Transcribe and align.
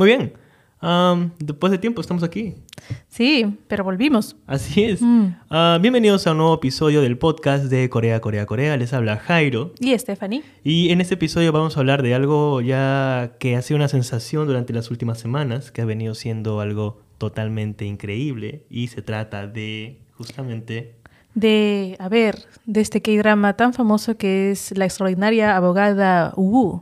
Muy 0.00 0.08
bien. 0.08 0.32
Am, 0.80 1.32
después 1.38 1.70
de 1.70 1.76
tiempo 1.76 2.00
estamos 2.00 2.22
aquí. 2.22 2.54
Sí, 3.08 3.58
pero 3.68 3.84
volvimos. 3.84 4.34
Así 4.46 4.84
es. 4.84 5.02
Mm. 5.02 5.26
Ah, 5.50 5.78
bienvenidos 5.78 6.26
a 6.26 6.30
un 6.30 6.38
nuevo 6.38 6.54
episodio 6.54 7.02
del 7.02 7.18
podcast 7.18 7.64
de 7.64 7.90
Corea, 7.90 8.18
Corea, 8.22 8.46
Corea. 8.46 8.78
Les 8.78 8.94
habla 8.94 9.18
Jairo. 9.18 9.74
¿Y 9.78 9.98
Stephanie? 9.98 10.42
Y 10.64 10.88
en 10.88 11.02
este 11.02 11.16
episodio 11.16 11.52
vamos 11.52 11.76
a 11.76 11.80
hablar 11.80 12.02
de 12.02 12.14
algo 12.14 12.62
ya 12.62 13.32
que 13.38 13.56
ha 13.56 13.60
sido 13.60 13.76
una 13.76 13.88
sensación 13.88 14.46
durante 14.46 14.72
las 14.72 14.90
últimas 14.90 15.18
semanas, 15.20 15.70
que 15.70 15.82
ha 15.82 15.84
venido 15.84 16.14
siendo 16.14 16.60
algo 16.60 17.02
totalmente 17.18 17.84
increíble. 17.84 18.64
Y 18.70 18.86
se 18.86 19.02
trata 19.02 19.46
de 19.46 19.98
justamente... 20.16 20.94
De, 21.34 21.96
a 21.98 22.08
ver, 22.08 22.46
de 22.64 22.80
este 22.80 23.02
K-drama 23.02 23.54
tan 23.54 23.74
famoso 23.74 24.16
que 24.16 24.50
es 24.50 24.74
la 24.74 24.86
extraordinaria 24.86 25.58
abogada 25.58 26.32
Wu. 26.38 26.80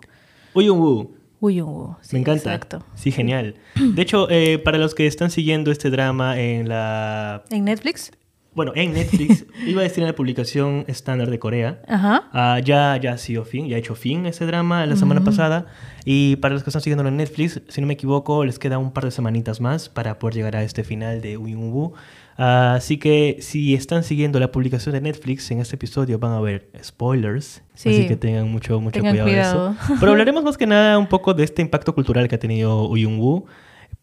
Uyun 0.55 0.78
Woo. 0.78 1.17
Yun 1.41 1.69
Woo. 1.69 1.97
Sí, 2.01 2.16
Me 2.16 2.20
encanta. 2.20 2.55
Exacto. 2.55 2.84
Sí, 2.95 3.12
genial. 3.12 3.55
De 3.77 4.02
hecho, 4.02 4.29
eh, 4.30 4.59
para 4.59 4.79
los 4.79 4.95
que 4.95 5.06
están 5.06 5.30
siguiendo 5.30 5.70
este 5.70 5.91
drama 5.91 6.38
en 6.41 6.69
la... 6.69 7.45
¿En 7.51 7.65
Netflix? 7.65 8.10
Bueno, 8.58 8.72
en 8.74 8.92
Netflix, 8.92 9.46
iba 9.68 9.82
a 9.82 9.84
decir 9.84 10.02
en 10.02 10.08
la 10.08 10.16
publicación 10.16 10.84
estándar 10.88 11.30
de 11.30 11.38
Corea. 11.38 11.80
Ajá. 11.86 12.24
Ah, 12.32 12.58
ya, 12.58 12.96
ya 13.00 13.12
ha 13.12 13.16
sido 13.16 13.44
fin, 13.44 13.68
ya 13.68 13.76
ha 13.76 13.78
hecho 13.78 13.94
fin 13.94 14.26
ese 14.26 14.46
drama 14.46 14.84
la 14.84 14.96
semana 14.96 15.22
pasada. 15.22 15.66
Y 16.04 16.34
para 16.36 16.54
los 16.54 16.64
que 16.64 16.70
están 16.70 16.82
siguiendo 16.82 17.06
en 17.06 17.16
Netflix, 17.16 17.62
si 17.68 17.80
no 17.80 17.86
me 17.86 17.92
equivoco, 17.94 18.44
les 18.44 18.58
queda 18.58 18.78
un 18.78 18.90
par 18.90 19.04
de 19.04 19.12
semanitas 19.12 19.60
más 19.60 19.88
para 19.88 20.18
poder 20.18 20.34
llegar 20.34 20.56
a 20.56 20.64
este 20.64 20.82
final 20.82 21.20
de 21.20 21.38
Uyun 21.38 21.72
Woo. 21.72 21.92
Ah, 22.36 22.74
así 22.74 22.98
que 22.98 23.36
si 23.42 23.74
están 23.74 24.02
siguiendo 24.02 24.40
la 24.40 24.50
publicación 24.50 24.92
de 24.92 25.02
Netflix, 25.02 25.48
en 25.52 25.60
este 25.60 25.76
episodio 25.76 26.18
van 26.18 26.32
a 26.32 26.40
ver 26.40 26.68
spoilers. 26.82 27.62
Sí. 27.74 27.90
Así 27.90 28.09
que 28.09 28.16
tengan 28.16 28.50
mucho, 28.50 28.80
mucho 28.80 28.98
Tengan 28.98 29.12
cuidado, 29.12 29.28
de 29.28 29.34
cuidado. 29.34 29.76
eso. 29.80 29.95
Pero 30.00 30.10
hablaremos 30.10 30.43
más 30.43 30.56
que 30.56 30.66
nada 30.66 30.98
un 30.98 31.06
poco 31.06 31.32
de 31.32 31.45
este 31.45 31.62
impacto 31.62 31.95
cultural 31.95 32.26
que 32.26 32.34
ha 32.34 32.40
tenido 32.40 32.88
Uyun 32.88 33.20
Woo. 33.20 33.46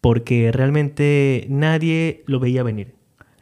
Porque 0.00 0.50
realmente 0.50 1.46
nadie 1.50 2.22
lo 2.26 2.40
veía 2.40 2.62
venir. 2.62 2.95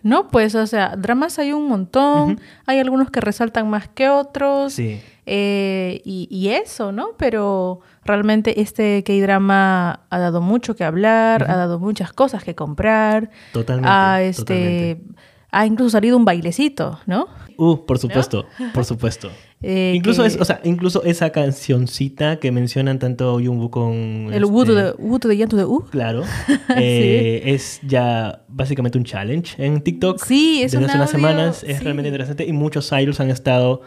No, 0.04 0.28
pues, 0.28 0.54
o 0.54 0.66
sea, 0.66 0.96
dramas 0.96 1.38
hay 1.38 1.52
un 1.52 1.66
montón. 1.66 2.38
Hay 2.66 2.78
algunos 2.78 3.10
que 3.10 3.22
resaltan 3.22 3.68
más 3.70 3.88
que 3.88 4.10
otros. 4.10 4.74
Sí. 4.74 5.00
Eh, 5.24 6.02
y, 6.04 6.28
y 6.30 6.50
eso, 6.50 6.92
¿no? 6.92 7.12
Pero 7.16 7.80
realmente 8.04 8.60
este 8.60 9.02
K-drama 9.02 10.00
ha 10.10 10.18
dado 10.18 10.42
mucho 10.42 10.76
que 10.76 10.84
hablar, 10.84 11.50
ha 11.50 11.56
dado 11.56 11.78
muchas 11.78 12.12
cosas 12.12 12.44
que 12.44 12.54
comprar. 12.54 13.30
Totalmente. 13.54 13.88
ha, 13.90 14.22
este, 14.22 14.42
totalmente. 14.42 15.14
Ha 15.54 15.66
incluso 15.66 15.90
salido 15.90 16.16
un 16.16 16.24
bailecito, 16.24 16.98
¿no? 17.06 17.26
Uh, 17.56 17.86
por 17.86 17.98
supuesto, 17.98 18.46
por 18.72 18.84
supuesto. 18.84 19.30
Eh, 19.66 19.94
incluso, 19.96 20.20
que- 20.20 20.28
es, 20.28 20.36
o 20.38 20.44
sea, 20.44 20.60
incluso 20.62 21.02
esa 21.04 21.30
cancioncita 21.30 22.36
que 22.38 22.52
mencionan 22.52 22.98
tanto 22.98 23.36
Jungkook 23.42 23.70
con... 23.72 23.92
el 23.94 24.34
este, 24.34 24.44
Wu 24.44 24.64
de, 24.66 24.92
Wu 24.98 25.18
de 25.18 25.36
llanto 25.38 25.56
de 25.56 25.64
U. 25.64 25.84
Claro. 25.90 26.22
eh, 26.76 27.40
Es 27.46 27.80
ya 27.82 28.44
básicamente 28.48 28.98
un 28.98 29.04
challenge 29.04 29.54
en 29.64 29.80
TikTok. 29.80 30.22
Sí, 30.22 30.60
es 30.62 30.72
Desde 30.72 30.84
un 30.84 30.90
hace 30.90 30.98
unas 30.98 31.10
semanas. 31.10 31.64
Es 31.66 31.78
sí. 31.78 31.82
realmente 31.84 32.08
interesante 32.10 32.44
y 32.44 32.52
muchos 32.52 32.92
idols 32.92 33.20
han 33.20 33.30
estado 33.30 33.80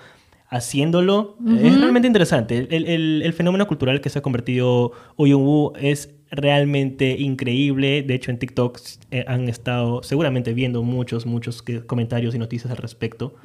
haciéndolo. 0.49 1.37
Es 1.45 1.71
Ujú. 1.73 1.79
realmente 1.81 2.07
interesante. 2.07 2.67
El, 2.71 2.85
el- 2.87 3.21
el 3.23 3.33
fenómeno 3.33 3.67
cultural 3.67 4.01
que 4.01 4.09
se 4.09 4.17
ha 4.17 4.21
convertido 4.23 4.93
Woo 5.17 5.73
es 5.79 6.09
realmente 6.31 7.15
increíble. 7.19 8.03
De 8.03 8.15
hecho, 8.15 8.31
en 8.31 8.39
TikTok 8.39 8.79
eh, 9.11 9.23
han 9.27 9.47
estado 9.49 10.03
seguramente 10.03 10.53
viendo 10.53 10.83
muchos, 10.83 11.25
muchos 11.25 11.61
que- 11.61 11.81
comentarios 11.85 12.35
y 12.35 12.39
noticias 12.39 12.71
al 12.71 12.77
respecto. 12.77 13.35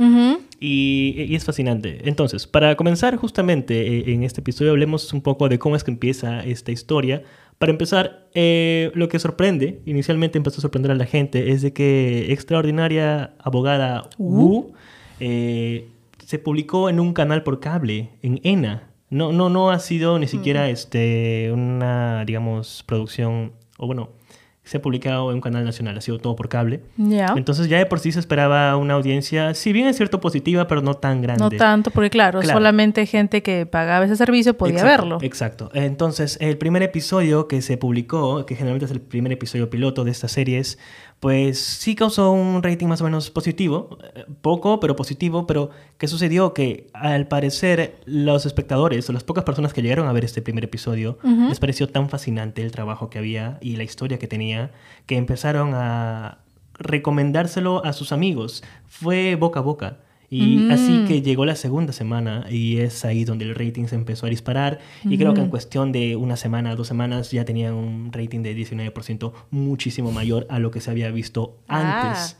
Y, 0.60 1.14
y 1.28 1.34
es 1.34 1.44
fascinante. 1.44 2.00
Entonces, 2.08 2.46
para 2.46 2.76
comenzar 2.76 3.16
justamente 3.16 3.98
eh, 3.98 4.12
en 4.14 4.22
este 4.22 4.40
episodio, 4.40 4.70
hablemos 4.72 5.12
un 5.12 5.20
poco 5.22 5.48
de 5.48 5.58
cómo 5.58 5.76
es 5.76 5.84
que 5.84 5.90
empieza 5.90 6.44
esta 6.44 6.70
historia. 6.72 7.22
Para 7.58 7.70
empezar, 7.72 8.26
eh, 8.34 8.90
lo 8.94 9.08
que 9.08 9.18
sorprende, 9.18 9.80
inicialmente 9.86 10.36
empezó 10.38 10.58
a 10.58 10.62
sorprender 10.62 10.90
a 10.90 10.94
la 10.96 11.06
gente, 11.06 11.50
es 11.52 11.62
de 11.62 11.72
que 11.72 12.32
extraordinaria 12.32 13.34
abogada 13.38 14.08
Wu 14.18 14.72
eh, 15.20 15.88
se 16.26 16.38
publicó 16.38 16.88
en 16.90 16.98
un 16.98 17.12
canal 17.12 17.42
por 17.44 17.60
cable, 17.60 18.10
en 18.22 18.40
ENA. 18.42 18.88
No, 19.12 19.30
no, 19.30 19.50
no 19.50 19.70
ha 19.70 19.78
sido 19.78 20.18
ni 20.18 20.26
siquiera 20.26 20.70
este, 20.70 21.50
una, 21.52 22.24
digamos, 22.24 22.82
producción, 22.86 23.52
o 23.76 23.86
bueno, 23.86 24.08
se 24.64 24.78
ha 24.78 24.82
publicado 24.82 25.28
en 25.30 25.34
un 25.34 25.40
canal 25.42 25.64
nacional, 25.64 25.98
ha 25.98 26.00
sido 26.00 26.18
todo 26.18 26.34
por 26.34 26.48
cable. 26.48 26.80
Ya. 26.96 27.34
Entonces 27.36 27.68
ya 27.68 27.76
de 27.78 27.84
por 27.84 27.98
sí 28.00 28.10
se 28.12 28.20
esperaba 28.20 28.74
una 28.76 28.94
audiencia, 28.94 29.54
si 29.54 29.72
bien 29.72 29.86
es 29.86 29.96
cierto 29.96 30.20
positiva, 30.20 30.66
pero 30.66 30.80
no 30.80 30.94
tan 30.94 31.20
grande. 31.20 31.42
No 31.42 31.50
tanto, 31.50 31.90
porque 31.90 32.08
claro, 32.10 32.40
Claro. 32.40 32.58
solamente 32.58 33.04
gente 33.04 33.42
que 33.42 33.66
pagaba 33.66 34.04
ese 34.06 34.16
servicio 34.16 34.54
podía 34.56 34.76
Exacto, 34.76 35.02
verlo. 35.02 35.18
Exacto. 35.20 35.70
Entonces, 35.74 36.38
el 36.40 36.56
primer 36.58 36.82
episodio 36.82 37.48
que 37.48 37.60
se 37.60 37.76
publicó, 37.76 38.46
que 38.46 38.54
generalmente 38.54 38.86
es 38.86 38.92
el 38.92 39.00
primer 39.00 39.32
episodio 39.32 39.68
piloto 39.68 40.04
de 40.04 40.12
estas 40.12 40.32
series, 40.32 40.78
pues 41.22 41.60
sí 41.60 41.94
causó 41.94 42.32
un 42.32 42.64
rating 42.64 42.88
más 42.88 43.00
o 43.00 43.04
menos 43.04 43.30
positivo, 43.30 43.96
eh, 44.02 44.24
poco, 44.40 44.80
pero 44.80 44.96
positivo, 44.96 45.46
pero 45.46 45.70
¿qué 45.96 46.08
sucedió? 46.08 46.52
Que 46.52 46.88
al 46.94 47.28
parecer 47.28 48.00
los 48.06 48.44
espectadores 48.44 49.08
o 49.08 49.12
las 49.12 49.22
pocas 49.22 49.44
personas 49.44 49.72
que 49.72 49.82
llegaron 49.82 50.08
a 50.08 50.12
ver 50.12 50.24
este 50.24 50.42
primer 50.42 50.64
episodio 50.64 51.20
les 51.22 51.60
pareció 51.60 51.88
tan 51.88 52.08
fascinante 52.08 52.62
el 52.62 52.72
trabajo 52.72 53.08
que 53.08 53.18
había 53.18 53.58
y 53.60 53.76
la 53.76 53.84
historia 53.84 54.18
que 54.18 54.26
tenía 54.26 54.72
que 55.06 55.16
empezaron 55.16 55.74
a 55.74 56.38
recomendárselo 56.74 57.84
a 57.84 57.92
sus 57.92 58.10
amigos. 58.10 58.64
Fue 58.88 59.36
boca 59.36 59.60
a 59.60 59.62
boca. 59.62 59.98
Y 60.34 60.56
Mm. 60.56 60.70
así 60.70 61.04
que 61.06 61.20
llegó 61.20 61.44
la 61.44 61.56
segunda 61.56 61.92
semana 61.92 62.46
y 62.50 62.78
es 62.78 63.04
ahí 63.04 63.24
donde 63.26 63.44
el 63.44 63.54
rating 63.54 63.84
se 63.86 63.96
empezó 63.96 64.24
a 64.24 64.30
disparar. 64.30 64.78
Y 65.04 65.18
creo 65.18 65.34
que 65.34 65.42
en 65.42 65.50
cuestión 65.50 65.92
de 65.92 66.16
una 66.16 66.36
semana, 66.36 66.74
dos 66.74 66.88
semanas, 66.88 67.30
ya 67.32 67.44
tenían 67.44 67.74
un 67.74 68.10
rating 68.12 68.40
de 68.40 68.54
19%, 68.54 69.34
muchísimo 69.50 70.10
mayor 70.10 70.46
a 70.48 70.58
lo 70.58 70.70
que 70.70 70.80
se 70.80 70.90
había 70.90 71.10
visto 71.10 71.58
Ah. 71.68 72.08
antes. 72.12 72.38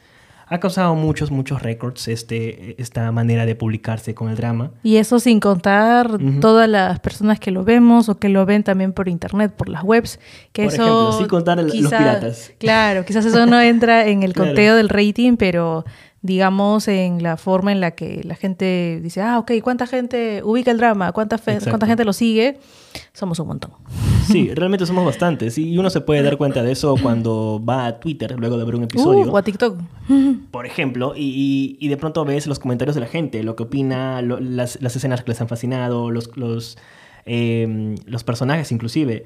Ha 0.49 0.59
causado 0.61 0.95
muchos, 0.95 1.31
muchos 1.31 1.63
récords 1.63 2.09
este, 2.09 2.75
esta 2.81 3.11
manera 3.13 3.45
de 3.47 3.55
publicarse 3.55 4.15
con 4.15 4.29
el 4.31 4.37
drama. 4.37 4.71
Y 4.83 4.97
eso 4.97 5.19
sin 5.21 5.39
contar 5.41 6.15
Ujú. 6.15 6.41
todas 6.41 6.69
las 6.69 6.99
personas 7.01 7.41
que 7.41 7.51
lo 7.51 7.65
vemos 7.65 8.09
o 8.09 8.19
que 8.19 8.29
lo 8.31 8.45
ven 8.47 8.63
también 8.63 8.93
por 8.93 9.09
internet, 9.09 9.53
por 9.55 9.69
las 9.69 9.83
webs. 9.83 10.19
Que 10.53 10.65
Por 10.65 10.73
eso 10.75 10.83
ejemplo, 10.83 11.13
sin 11.19 11.27
contar 11.29 11.59
el- 11.59 11.67
los 11.67 11.77
piratas. 11.77 12.53
Claro, 12.59 13.05
quizás 13.05 13.25
eso 13.27 13.45
no 13.47 13.61
entra 13.61 14.07
en 14.09 14.23
el 14.23 14.33
Claro. 14.35 14.49
conteo 14.49 14.77
del 14.77 14.89
rating, 14.91 15.37
pero 15.37 15.85
digamos 16.23 16.87
en 16.89 17.23
la 17.23 17.37
forma 17.37 17.73
en 17.73 17.81
la 17.81 17.93
que 17.93 18.23
la 18.25 18.37
gente 18.37 19.01
dice, 19.03 19.21
ah, 19.21 19.39
ok, 19.41 19.53
¿cuánta 19.63 19.87
gente 19.87 20.41
ubica 20.45 20.71
el 20.71 20.79
drama? 20.79 21.11
¿Cuánta. 21.13 21.37
¿Cuánta 21.39 21.87
gente 21.87 22.05
lo 22.05 22.13
sigue? 22.13 22.59
Somos 23.13 23.39
un 23.41 23.49
montón. 23.49 23.73
Sí, 24.29 24.55
realmente 24.55 24.87
somos 24.87 25.05
bastantes. 25.05 25.59
Y 25.59 25.77
uno 25.77 25.91
se 25.91 26.01
puede 26.01 26.23
dar 26.23 26.37
cuenta 26.37 26.63
de 26.63 26.71
eso 26.73 26.95
cuando 27.03 27.61
va 27.69 27.87
a 27.87 27.99
Twitter 28.01 28.37
luego 28.39 28.57
de 28.57 28.65
ver 28.65 28.77
un 28.77 28.85
episodio. 28.85 29.27
Uh, 29.27 29.35
o 29.35 29.37
a 29.37 29.43
TikTok. 29.43 29.79
por 30.53 30.65
ejemplo, 30.65 31.15
y, 31.17 31.77
y- 31.81 31.89
de 31.89 31.97
pronto 31.97 32.25
ves 32.25 32.47
los 32.47 32.59
comentarios 32.61 32.95
de 32.95 33.01
la 33.01 33.09
gente, 33.09 33.43
lo 33.43 33.57
que 33.57 33.65
opina, 33.65 34.23
lo- 34.23 34.39
las, 34.39 34.81
las 34.81 34.95
escenas 34.95 35.23
que 35.23 35.31
les 35.33 35.41
han 35.41 35.49
fascinado, 35.49 36.11
los, 36.13 36.37
los, 36.37 36.79
eh, 37.27 37.97
los 38.07 38.23
personajes 38.25 38.71
inclusive. 38.71 39.25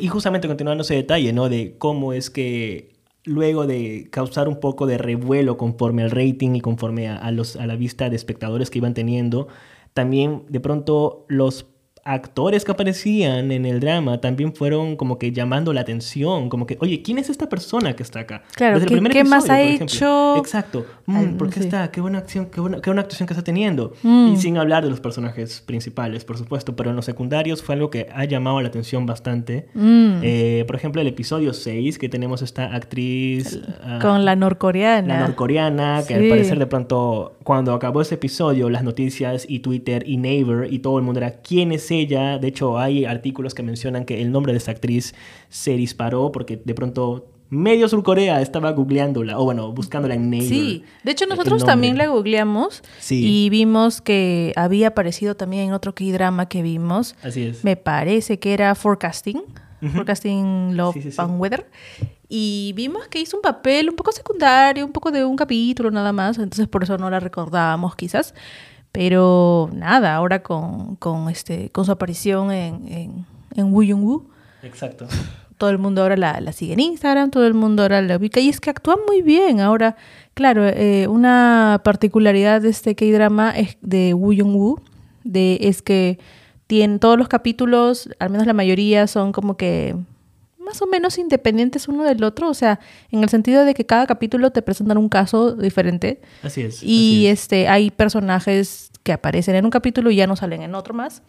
Y 0.00 0.08
justamente 0.08 0.46
continuando 0.46 0.82
ese 0.82 0.94
detalle, 0.94 1.32
¿no? 1.32 1.48
De 1.48 1.76
cómo 1.78 2.12
es 2.12 2.28
que 2.30 2.92
luego 3.24 3.66
de 3.66 4.08
causar 4.10 4.48
un 4.48 4.60
poco 4.60 4.86
de 4.86 4.98
revuelo 4.98 5.56
conforme 5.56 6.02
al 6.02 6.10
rating 6.10 6.54
y 6.54 6.60
conforme 6.60 7.08
a, 7.08 7.30
los, 7.30 7.56
a 7.56 7.66
la 7.66 7.76
vista 7.76 8.10
de 8.10 8.16
espectadores 8.16 8.70
que 8.70 8.78
iban 8.78 8.94
teniendo, 8.94 9.48
también 9.94 10.44
de 10.48 10.60
pronto 10.60 11.24
los 11.28 11.73
actores 12.04 12.64
que 12.64 12.72
aparecían 12.72 13.50
en 13.50 13.64
el 13.66 13.80
drama 13.80 14.20
también 14.20 14.54
fueron 14.54 14.96
como 14.96 15.18
que 15.18 15.32
llamando 15.32 15.72
la 15.72 15.80
atención, 15.80 16.48
como 16.48 16.66
que, 16.66 16.76
oye, 16.80 17.02
¿quién 17.02 17.18
es 17.18 17.30
esta 17.30 17.48
persona 17.48 17.96
que 17.96 18.02
está 18.02 18.20
acá? 18.20 18.42
Claro, 18.54 18.74
Desde 18.74 18.84
el 18.84 18.88
¿qué- 18.88 18.94
primer 18.96 19.12
qué 19.12 19.24
más 19.24 19.44
episodio, 19.44 19.54
ha 19.54 19.64
por 19.64 19.74
ejemplo. 19.74 19.96
hecho? 19.96 20.36
Exacto. 20.38 20.86
Mm, 21.06 21.16
Al- 21.16 21.30
¿Por 21.36 21.48
qué 21.50 21.60
sí. 21.60 21.66
está? 21.66 21.90
Qué 21.90 22.00
buena 22.00 22.18
acción, 22.18 22.46
qué 22.46 22.60
buena, 22.60 22.80
qué 22.80 22.90
buena 22.90 23.02
actuación 23.02 23.26
que 23.26 23.32
está 23.32 23.42
teniendo. 23.44 23.92
Mm. 24.02 24.32
Y 24.32 24.36
sin 24.36 24.58
hablar 24.58 24.84
de 24.84 24.90
los 24.90 25.00
personajes 25.00 25.60
principales, 25.64 26.24
por 26.24 26.36
supuesto, 26.38 26.76
pero 26.76 26.90
en 26.90 26.96
los 26.96 27.04
secundarios 27.06 27.62
fue 27.62 27.74
algo 27.74 27.90
que 27.90 28.06
ha 28.14 28.24
llamado 28.24 28.60
la 28.60 28.68
atención 28.68 29.06
bastante. 29.06 29.68
Mm. 29.74 30.20
Eh, 30.22 30.64
por 30.66 30.76
ejemplo, 30.76 31.00
el 31.00 31.06
episodio 31.08 31.52
6, 31.54 31.98
que 31.98 32.08
tenemos 32.08 32.42
esta 32.42 32.74
actriz... 32.74 33.60
ah, 33.82 33.98
Con 34.02 34.24
la 34.24 34.36
norcoreana. 34.36 35.14
la 35.20 35.20
norcoreana, 35.26 36.02
que 36.06 36.14
Sí. 36.14 36.22
al 36.22 36.28
parecer 36.28 36.58
de 36.58 36.66
pronto, 36.66 37.36
cuando 37.44 37.72
acabó 37.72 38.00
ese 38.02 38.14
episodio, 38.16 38.68
las 38.70 38.82
noticias 38.84 39.46
y 39.48 39.60
Twitter 39.60 40.04
y 40.06 40.16
Naver 40.16 40.72
y 40.72 40.80
todo 40.80 40.98
el 40.98 41.04
mundo 41.04 41.20
era 41.20 41.40
quién 41.42 41.72
es 41.72 41.90
ella. 42.00 42.38
De 42.38 42.48
hecho, 42.48 42.78
hay 42.78 43.04
artículos 43.04 43.54
que 43.54 43.62
mencionan 43.62 44.04
que 44.04 44.20
el 44.22 44.30
nombre 44.32 44.52
de 44.52 44.58
esta 44.58 44.70
actriz 44.70 45.14
se 45.48 45.76
disparó 45.76 46.32
porque 46.32 46.60
de 46.64 46.74
pronto 46.74 47.26
medio 47.50 47.88
Surcorea 47.88 48.40
estaba 48.40 48.72
googleándola, 48.72 49.38
o 49.38 49.44
bueno, 49.44 49.70
buscándola 49.72 50.14
en 50.14 50.30
Naver. 50.30 50.48
Sí, 50.48 50.82
de 51.04 51.12
hecho 51.12 51.26
nosotros 51.26 51.64
también 51.64 51.96
la 51.98 52.06
googleamos 52.08 52.82
Sí. 52.98 53.22
y 53.44 53.48
vimos 53.50 54.00
que 54.00 54.52
había 54.56 54.88
aparecido 54.88 55.36
también 55.36 55.64
en 55.68 55.72
otro 55.72 55.94
K-drama 55.94 56.48
que 56.48 56.62
vimos. 56.62 57.14
Así 57.22 57.44
es. 57.44 57.62
Me 57.62 57.76
parece 57.76 58.38
que 58.40 58.54
era 58.54 58.74
Forecasting, 58.74 59.42
Ujú. 59.82 59.92
Forecasting 59.94 60.76
Love 60.76 60.96
sí. 61.00 61.10
and 61.18 61.40
Weather. 61.40 61.66
Y 62.28 62.72
vimos 62.74 63.06
que 63.06 63.20
hizo 63.20 63.36
un 63.36 63.42
papel 63.42 63.88
un 63.90 63.94
poco 63.94 64.10
secundario, 64.10 64.84
un 64.84 64.92
poco 64.92 65.12
de 65.12 65.24
un 65.24 65.36
capítulo 65.36 65.90
nada 65.92 66.12
más, 66.12 66.38
entonces 66.38 66.66
por 66.66 66.82
eso 66.82 66.98
no 66.98 67.08
la 67.10 67.20
recordábamos 67.20 67.94
quizás. 67.94 68.34
Pero 68.94 69.70
nada, 69.72 70.14
ahora 70.14 70.44
con, 70.44 70.94
con, 70.96 71.28
este, 71.28 71.68
con 71.70 71.84
su 71.84 71.90
aparición 71.90 72.52
en, 72.52 72.86
en, 72.86 73.26
en 73.56 73.74
Woo 73.74 73.82
Young 73.82 74.04
Woo, 74.04 74.28
Exacto. 74.62 75.08
todo 75.58 75.70
el 75.70 75.78
mundo 75.78 76.02
ahora 76.02 76.16
la, 76.16 76.40
la 76.40 76.52
sigue 76.52 76.74
en 76.74 76.78
Instagram, 76.80 77.32
todo 77.32 77.44
el 77.44 77.54
mundo 77.54 77.82
ahora 77.82 78.00
la 78.02 78.16
ubica 78.18 78.38
y 78.38 78.48
es 78.48 78.60
que 78.60 78.70
actúa 78.70 78.96
muy 79.04 79.20
bien. 79.20 79.60
Ahora, 79.60 79.96
claro, 80.34 80.64
eh, 80.64 81.08
una 81.08 81.80
particularidad 81.82 82.62
de 82.62 82.68
este 82.68 82.94
K-drama 82.94 83.50
es 83.50 83.76
de 83.80 84.14
Woo 84.14 84.32
Young-woo, 84.32 84.80
de 85.24 85.58
es 85.62 85.82
que 85.82 86.20
tiene 86.68 87.00
todos 87.00 87.18
los 87.18 87.26
capítulos, 87.26 88.08
al 88.20 88.30
menos 88.30 88.46
la 88.46 88.52
mayoría 88.52 89.08
son 89.08 89.32
como 89.32 89.56
que 89.56 89.96
más 90.64 90.80
o 90.82 90.86
menos 90.86 91.18
independientes 91.18 91.86
uno 91.88 92.04
del 92.04 92.22
otro, 92.24 92.48
o 92.48 92.54
sea, 92.54 92.80
en 93.10 93.22
el 93.22 93.28
sentido 93.28 93.64
de 93.64 93.74
que 93.74 93.84
cada 93.86 94.06
capítulo 94.06 94.50
te 94.50 94.62
presentan 94.62 94.98
un 94.98 95.08
caso 95.08 95.52
diferente. 95.54 96.20
Así 96.42 96.62
es. 96.62 96.82
Y 96.82 97.26
así 97.26 97.26
es. 97.26 97.40
este 97.40 97.68
hay 97.68 97.90
personajes 97.90 98.90
que 99.02 99.12
aparecen 99.12 99.54
en 99.56 99.64
un 99.64 99.70
capítulo 99.70 100.10
y 100.10 100.16
ya 100.16 100.26
no 100.26 100.36
salen 100.36 100.62
en 100.62 100.74
otro 100.74 100.94
más. 100.94 101.22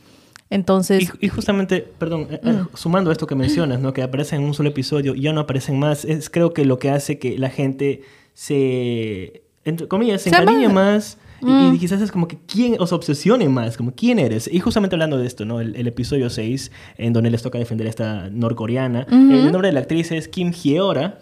Entonces, 0.51 1.09
Y, 1.19 1.25
y 1.25 1.29
justamente, 1.29 1.81
perdón, 1.97 2.27
Mm. 2.43 2.75
sumando 2.75 3.11
esto 3.11 3.25
que 3.27 3.33
mencionas, 3.35 3.79
¿no? 3.79 3.93
Que 3.93 4.03
aparecen 4.03 4.41
en 4.41 4.47
un 4.47 4.53
solo 4.53 4.69
episodio 4.69 5.15
y 5.15 5.21
ya 5.21 5.33
no 5.33 5.41
aparecen 5.41 5.79
más, 5.79 6.05
es 6.05 6.29
creo 6.29 6.53
que 6.53 6.65
lo 6.65 6.77
que 6.77 6.91
hace 6.91 7.17
que 7.17 7.37
la 7.39 7.49
gente 7.49 8.03
se, 8.33 9.41
entre 9.63 9.87
comillas, 9.87 10.21
se 10.21 10.29
ama. 10.35 10.69
más 10.69 11.17
Mm. 11.45 11.75
y, 11.75 11.79
quizás 11.79 12.01
es 12.01 12.11
como 12.11 12.27
que 12.27 12.37
quién, 12.47 12.75
o 12.79 12.87
se 12.87 12.95
obsesione 12.95 13.47
más, 13.49 13.77
como 13.77 13.93
quién 13.93 14.19
eres. 14.19 14.49
Y 14.51 14.59
justamente 14.59 14.95
hablando 14.95 15.17
de 15.17 15.27
esto, 15.27 15.45
¿no? 15.45 15.59
El, 15.61 15.75
el 15.75 15.87
episodio 15.87 16.29
6, 16.29 16.71
en 16.97 17.13
donde 17.13 17.29
les 17.31 17.41
toca 17.41 17.57
defender 17.59 17.87
a 17.87 17.89
esta 17.89 18.29
norcoreana, 18.29 19.05
Ujú. 19.07 19.15
el 19.33 19.51
nombre 19.51 19.67
de 19.69 19.73
la 19.73 19.79
actriz 19.81 20.11
es 20.11 20.27
Kim 20.27 20.51
Hyeora. 20.51 21.19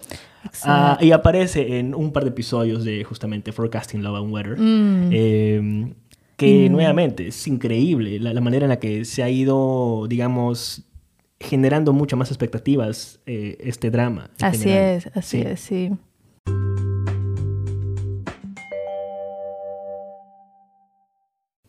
ah, 0.64 0.98
y 1.02 1.12
aparece 1.12 1.80
en 1.80 1.96
un 1.96 2.12
par 2.12 2.24
de 2.24 2.30
episodios 2.32 2.84
de 2.84 3.04
justamente 3.04 3.52
Forecasting 3.52 4.04
Love 4.04 4.18
and 4.24 4.34
Weather. 4.34 4.58
Mm. 4.60 5.10
Eh, 5.12 5.94
que 6.36 6.68
Mm. 6.68 6.72
nuevamente 6.72 7.28
es 7.28 7.48
increíble 7.48 8.20
la, 8.20 8.34
la 8.34 8.42
manera 8.42 8.66
en 8.66 8.70
la 8.70 8.80
que 8.80 9.06
se 9.06 9.22
ha 9.24 9.30
ido, 9.30 10.06
digamos, 10.10 10.84
generando 11.40 11.94
muchas 11.94 12.18
más 12.18 12.30
expectativas 12.30 13.20
eh, 13.26 13.58
este 13.60 13.92
drama. 13.92 14.30
así 14.42 14.64
general. 14.64 14.96
es, 14.98 15.08
así 15.16 15.42
Sí. 15.42 15.48
es, 15.48 15.60
sí. 15.60 15.92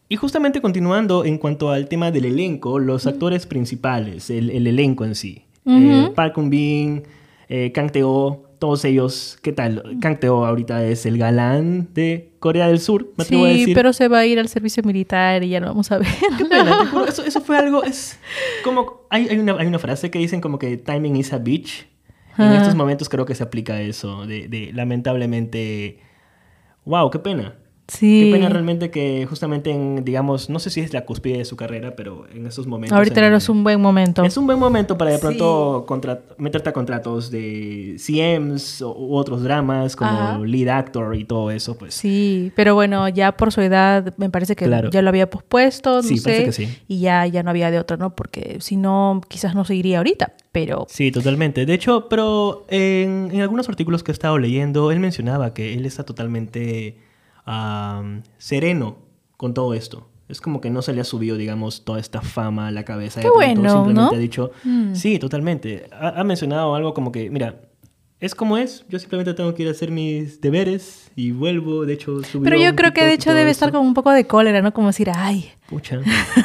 Y 0.08 0.16
justamente 0.16 0.60
continuando 0.60 1.24
en 1.24 1.38
cuanto 1.38 1.70
al 1.70 1.88
tema 1.88 2.10
del 2.10 2.26
elenco, 2.26 2.78
los 2.78 3.06
actores 3.06 3.46
principales, 3.46 4.30
el, 4.30 4.50
el 4.50 4.66
elenco 4.66 5.04
en 5.04 5.14
sí. 5.14 5.44
Eh. 5.66 6.10
Park 6.14 6.34
Bin, 6.48 7.02
eh, 7.48 7.72
Kang 7.72 7.90
Teo, 7.90 8.42
todos 8.58 8.84
ellos, 8.84 9.38
¿qué 9.42 9.52
tal? 9.52 9.96
Kang 10.00 10.18
Teo 10.20 10.44
ahorita 10.44 10.84
es 10.84 11.06
el 11.06 11.16
galán 11.16 11.88
de 11.94 12.32
Corea 12.38 12.68
del 12.68 12.80
Sur, 12.80 13.08
me 13.16 13.24
atrevo 13.24 13.44
a 13.46 13.48
Sí, 13.48 13.58
decir. 13.60 13.74
pero 13.74 13.92
se 13.94 14.08
va 14.08 14.18
a 14.18 14.26
ir 14.26 14.38
al 14.38 14.48
servicio 14.48 14.82
militar 14.82 15.42
y 15.42 15.48
ya 15.48 15.60
lo 15.60 15.66
vamos 15.68 15.90
a 15.90 15.98
ver. 15.98 16.08
Qué 16.36 16.44
pena, 16.44 16.78
te 16.80 16.86
juro, 16.86 17.06
eso, 17.08 17.24
eso 17.24 17.40
fue 17.40 17.56
algo, 17.56 17.82
es 17.82 18.18
como, 18.62 19.00
hay, 19.08 19.26
hay, 19.28 19.38
una, 19.38 19.54
hay 19.54 19.66
una 19.66 19.78
frase 19.78 20.10
que 20.10 20.18
dicen 20.18 20.42
como 20.42 20.58
que 20.58 20.76
timing 20.76 21.16
is 21.16 21.32
a 21.32 21.38
bitch. 21.38 21.86
En 22.36 22.52
estos 22.52 22.74
momentos 22.74 23.08
creo 23.08 23.24
que 23.24 23.34
se 23.36 23.42
aplica 23.44 23.80
eso, 23.80 24.26
de, 24.26 24.48
de 24.48 24.72
lamentablemente, 24.74 26.00
wow, 26.84 27.08
qué 27.10 27.18
pena. 27.20 27.54
Sí. 27.86 28.22
Qué 28.24 28.32
pena 28.32 28.48
realmente 28.48 28.90
que 28.90 29.26
justamente 29.28 29.70
en, 29.70 30.04
digamos, 30.06 30.48
no 30.48 30.58
sé 30.58 30.70
si 30.70 30.80
es 30.80 30.94
la 30.94 31.04
cúspide 31.04 31.36
de 31.38 31.44
su 31.44 31.54
carrera, 31.56 31.94
pero 31.96 32.24
en 32.34 32.46
estos 32.46 32.66
momentos... 32.66 32.96
Ahorita 32.96 33.20
en 33.20 33.26
era 33.26 33.38
donde- 33.38 33.52
un 33.52 33.62
buen 33.62 33.80
momento. 33.80 34.24
Es 34.24 34.36
un 34.38 34.46
buen 34.46 34.58
momento 34.58 34.96
para 34.96 35.10
de 35.10 35.18
Sí. 35.18 35.20
pronto 35.20 35.84
contra- 35.86 36.22
meterte 36.38 36.70
a 36.70 36.72
contratos 36.72 37.30
de 37.30 37.96
CMs 37.98 38.80
u 38.80 39.14
otros 39.14 39.42
dramas 39.42 39.96
como 39.96 40.10
Ajá. 40.10 40.38
lead 40.38 40.68
actor 40.68 41.14
y 41.14 41.24
todo 41.24 41.50
eso, 41.50 41.76
pues. 41.76 41.92
Sí, 41.94 42.52
pero 42.56 42.74
bueno, 42.74 43.06
ya 43.10 43.32
por 43.36 43.52
su 43.52 43.60
edad 43.60 44.14
me 44.16 44.30
parece 44.30 44.56
que 44.56 44.64
Claro. 44.64 44.88
ya 44.90 45.02
lo 45.02 45.10
había 45.10 45.28
pospuesto, 45.28 45.96
no 45.96 46.02
Sí, 46.02 46.16
sé, 46.16 46.24
parece 46.24 46.44
que 46.46 46.52
sí. 46.52 46.78
y 46.88 47.00
ya, 47.00 47.26
ya 47.26 47.42
no 47.42 47.50
había 47.50 47.70
de 47.70 47.78
otra, 47.78 47.98
¿no? 47.98 48.14
Porque 48.16 48.56
si 48.60 48.76
no, 48.76 49.20
quizás 49.28 49.54
no 49.54 49.66
seguiría 49.66 49.98
ahorita, 49.98 50.32
pero 50.52 50.86
Sí, 50.88 51.12
totalmente. 51.12 51.66
De 51.66 51.74
hecho, 51.74 52.08
pero 52.08 52.64
en, 52.70 53.28
en 53.30 53.40
algunos 53.42 53.68
artículos 53.68 54.02
que 54.02 54.10
he 54.10 54.14
estado 54.14 54.38
leyendo, 54.38 54.90
él 54.90 55.00
mencionaba 55.00 55.52
que 55.52 55.74
él 55.74 55.84
está 55.84 56.04
totalmente 56.04 56.96
sereno 58.38 58.98
con 59.36 59.54
todo 59.54 59.74
esto. 59.74 60.08
Es 60.28 60.40
como 60.40 60.60
que 60.60 60.70
no 60.70 60.80
se 60.80 60.94
le 60.94 61.02
ha 61.02 61.04
subido, 61.04 61.36
digamos, 61.36 61.84
toda 61.84 62.00
esta 62.00 62.22
fama 62.22 62.68
a 62.68 62.70
la 62.70 62.84
cabeza. 62.84 63.20
Qué 63.20 63.26
de 63.28 63.32
pronto 63.32 63.60
bueno, 63.60 63.70
Simplemente 63.84 64.00
¿no? 64.12 64.16
ha 64.16 64.18
dicho, 64.18 64.50
Mm. 64.64 64.94
sí, 64.94 65.18
totalmente. 65.18 65.86
Ha, 65.92 66.20
ha 66.20 66.24
mencionado 66.24 66.74
algo 66.74 66.94
como 66.94 67.12
que, 67.12 67.28
mira, 67.28 67.60
es 68.20 68.34
como 68.34 68.56
es. 68.56 68.86
Yo 68.88 68.98
simplemente 68.98 69.34
tengo 69.34 69.52
que 69.54 69.62
ir 69.64 69.68
a 69.68 69.72
hacer 69.72 69.90
mis 69.90 70.40
deberes 70.40 71.10
y 71.14 71.32
vuelvo. 71.32 71.84
De 71.84 71.92
hecho, 71.92 72.22
subí 72.22 72.42
pero 72.44 72.56
yo 72.56 72.74
creo 72.74 72.94
que 72.94 73.04
de 73.04 73.12
hecho 73.12 73.34
debe 73.34 73.50
eso. 73.50 73.66
estar 73.66 73.72
con 73.72 73.86
un 73.86 73.92
poco 73.92 74.12
de 74.12 74.26
cólera, 74.26 74.62
¿no? 74.62 74.72
Como 74.72 74.86
decir, 74.86 75.10
ay, 75.14 75.50
Pucha, 75.68 76.00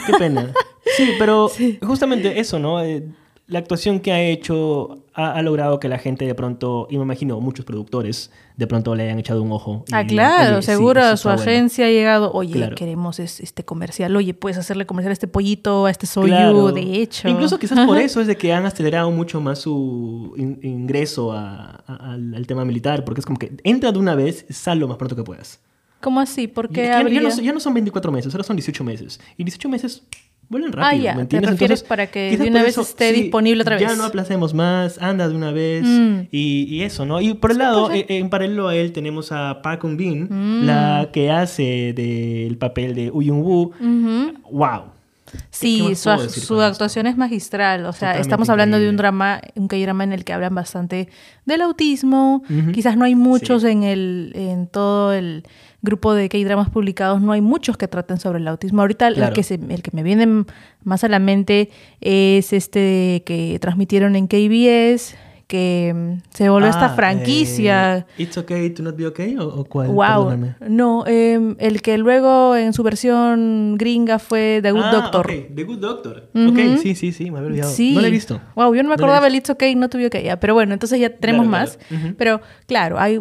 qué 0.06 0.14
pena. 0.18 0.52
Sí, 0.98 1.12
pero 1.18 1.50
justamente 1.82 2.38
eso, 2.40 2.60
¿no? 2.60 2.84
Eh, 2.84 3.08
la 3.50 3.60
actuación 3.60 4.00
que 4.00 4.12
ha 4.12 4.22
hecho 4.22 5.04
ha, 5.14 5.34
ha 5.34 5.42
logrado 5.42 5.80
que 5.80 5.90
la 5.90 5.98
gente 5.98 6.26
de 6.26 6.34
pronto, 6.36 6.88
y 6.90 6.98
me 6.98 7.04
imagino 7.04 7.40
muchos 7.42 7.66
productores, 7.66 8.32
de 8.56 8.68
pronto 8.68 8.96
le 8.96 9.04
hayan 9.04 9.20
echado 9.20 9.42
un 9.44 9.52
ojo. 9.52 9.84
y 9.88 9.94
ah, 9.94 10.06
claro, 10.06 10.54
"Oye, 10.58 10.62
sí, 10.62 10.72
seguro 10.72 11.02
su 11.02 11.14
está 11.16 11.36
bueno". 11.36 11.42
agencia 11.42 11.86
ha 11.86 11.90
llegado, 11.90 12.32
oye, 12.32 12.54
Claro. 12.54 12.76
queremos 12.76 13.20
es- 13.20 13.40
este 13.42 13.66
comercial, 13.66 14.16
oye, 14.16 14.34
puedes 14.34 14.58
hacerle 14.58 14.86
comercial 14.86 15.10
a 15.10 15.14
este 15.14 15.28
pollito, 15.28 15.88
a 15.88 15.92
este 15.92 16.06
soyu, 16.06 16.28
Claro. 16.28 16.72
de 16.72 17.02
hecho. 17.02 17.28
Incluso 17.28 17.60
quizás 17.60 17.86
por 17.86 17.98
eso 17.98 18.22
es 18.22 18.28
de 18.28 18.38
que 18.38 18.54
han 18.54 18.66
acelerado 18.66 19.12
mucho 19.12 19.42
más 19.42 19.60
su 19.60 20.34
in- 20.38 20.60
ingreso 20.64 21.32
a- 21.34 21.84
a- 21.88 22.14
al, 22.14 22.34
al 22.36 22.48
tema 22.48 22.64
militar, 22.66 23.04
porque 23.04 23.20
es 23.22 23.26
como 23.26 23.40
que 23.40 23.52
entra 23.64 23.92
de 23.92 24.00
una 24.00 24.16
vez, 24.16 24.46
sal 24.50 24.80
lo 24.80 24.88
más 24.88 24.98
pronto 24.98 25.16
que 25.16 25.24
puedas. 25.24 25.60
¿Cómo 26.02 26.22
así? 26.22 26.48
Porque 26.48 26.84
ya, 26.86 27.04
ya 27.10 27.20
no, 27.22 27.30
ya 27.30 27.52
no 27.52 27.60
son 27.60 27.74
24 27.74 28.10
meses, 28.12 28.34
ahora 28.34 28.44
son 28.46 28.56
18 28.56 28.86
meses. 28.86 29.20
Y 29.36 29.44
18 29.44 29.68
meses 29.68 30.04
vuelan 30.50 30.72
Ah, 30.78 30.82
rápido, 30.90 31.04
ya, 31.04 31.12
¿me 31.12 31.18
te 31.18 31.22
entiendes? 31.22 31.52
refieres 31.52 31.80
Entonces, 31.80 31.88
para 31.88 32.08
que 32.08 32.38
de 32.38 32.50
una 32.50 32.64
vez 32.64 32.78
esté 32.78 33.14
disponible 33.14 33.62
otra 33.62 33.78
Ya 33.80 33.90
vez. 33.90 33.98
no 33.98 34.04
aplacemos 34.04 34.54
más, 34.54 34.98
anda 35.02 35.30
de 35.30 35.36
una 35.36 35.52
vez. 35.52 35.84
Mm. 35.86 36.22
Y, 36.32 36.64
y 36.70 36.82
eso, 36.84 37.06
¿no? 37.06 37.22
Y 37.22 37.34
por 37.36 37.52
el 37.52 37.60
lado, 37.60 37.88
pues, 37.88 38.02
eh, 38.02 38.06
en 38.18 38.30
paralelo 38.30 38.68
a 38.68 38.76
él 38.76 38.92
tenemos 38.92 39.32
a 39.32 39.62
Park 39.62 39.84
Eun 39.84 39.96
Bin, 39.98 40.28
Mm. 40.30 40.66
la 40.66 41.10
que 41.14 41.32
hace 41.32 41.94
del 41.94 42.58
papel 42.58 42.96
de 42.96 43.10
Woo 43.12 43.22
Young 43.22 43.42
Woo. 43.44 43.72
Ujú. 43.80 44.34
¡Wow! 44.52 44.82
¿Qué 45.32 45.38
Sí, 45.52 45.78
su, 45.94 46.10
su 46.10 46.10
esto? 46.40 46.62
actuación 46.64 47.06
es 47.06 47.16
magistral. 47.16 47.82
O 47.86 47.92
sea, 47.94 48.00
Totalmente 48.00 48.22
estamos 48.22 48.50
hablando 48.50 48.80
de 48.80 48.90
un 48.90 48.98
drama, 48.98 49.40
un 49.56 49.68
drama 49.68 50.04
en 50.04 50.14
el 50.14 50.24
que 50.26 50.34
hablan 50.34 50.56
bastante 50.56 51.08
del 51.46 51.62
autismo. 51.62 52.42
Quizás 52.74 52.98
no 52.98 53.06
hay 53.06 53.14
muchos 53.14 53.62
Sí. 53.62 53.68
en 53.68 53.84
el, 53.84 54.32
en 54.34 54.66
todo 54.66 55.14
el 55.14 55.44
grupo 55.82 56.14
de 56.14 56.28
K-dramas 56.30 56.70
publicados, 56.70 57.22
no 57.22 57.32
hay 57.32 57.42
muchos 57.42 57.78
que 57.78 57.88
traten 57.88 58.20
sobre 58.20 58.40
el 58.40 58.48
autismo. 58.48 58.82
Ahorita 58.82 59.08
el 59.08 59.32
que 59.34 59.44
se- 59.44 59.56
el 59.70 59.82
que 59.82 59.92
me 59.94 60.04
viene 60.04 60.46
más 60.84 61.04
a 61.04 61.08
la 61.08 61.20
mente 61.20 61.70
es 62.02 62.52
este 62.54 63.24
que 63.26 63.58
transmitieron 63.62 64.16
en 64.16 64.28
KBS, 64.28 65.16
que 65.48 65.94
mm, 65.96 66.22
se 66.32 66.48
volvió 66.50 66.70
esta 66.70 66.86
Ah, 66.88 66.90
franquicia. 66.96 67.98
eh, 67.98 68.06
¿It's 68.18 68.38
okay 68.38 68.70
to 68.70 68.84
not 68.84 68.96
be 68.96 69.08
okay? 69.08 69.36
¿O, 69.38 69.48
o 69.48 69.64
cuál? 69.66 69.88
Wow. 69.88 70.28
Perdóname. 70.28 70.56
No, 70.70 71.08
em, 71.08 71.56
el 71.60 71.82
que 71.82 71.98
luego 71.98 72.56
en 72.56 72.72
su 72.74 72.84
versión 72.84 73.76
gringa 73.78 74.20
fue 74.20 74.60
The 74.62 74.72
Good 74.72 74.82
Ah, 74.84 74.92
Doctor. 74.92 75.28
The 75.56 75.64
Good 75.64 75.80
Doctor. 75.80 76.30
Ujú. 76.36 76.50
Ok, 76.52 76.78
sí, 76.80 76.94
sí, 76.94 77.12
sí, 77.12 77.32
me 77.32 77.40
había 77.40 77.50
olvidado. 77.50 77.72
Sí. 77.72 77.96
No 77.96 78.02
lo 78.02 78.08
he 78.08 78.12
visto. 78.12 78.40
Wow, 78.56 78.76
yo 78.76 78.84
no 78.84 78.90
me 78.90 78.96
No 78.98 79.02
acordaba 79.04 79.26
el 79.26 79.34
It's 79.36 79.50
Okay, 79.50 79.74
no 79.74 79.90
tuve 79.90 80.12
que 80.12 80.22
ya. 80.22 80.40
Pero 80.40 80.54
bueno, 80.54 80.74
entonces 80.74 81.00
ya 81.00 81.10
tenemos 81.10 81.48
Claro, 81.48 81.66
más. 81.66 81.78
claro. 81.88 82.14
Pero 82.18 82.42
claro, 82.68 83.00
hay 83.00 83.20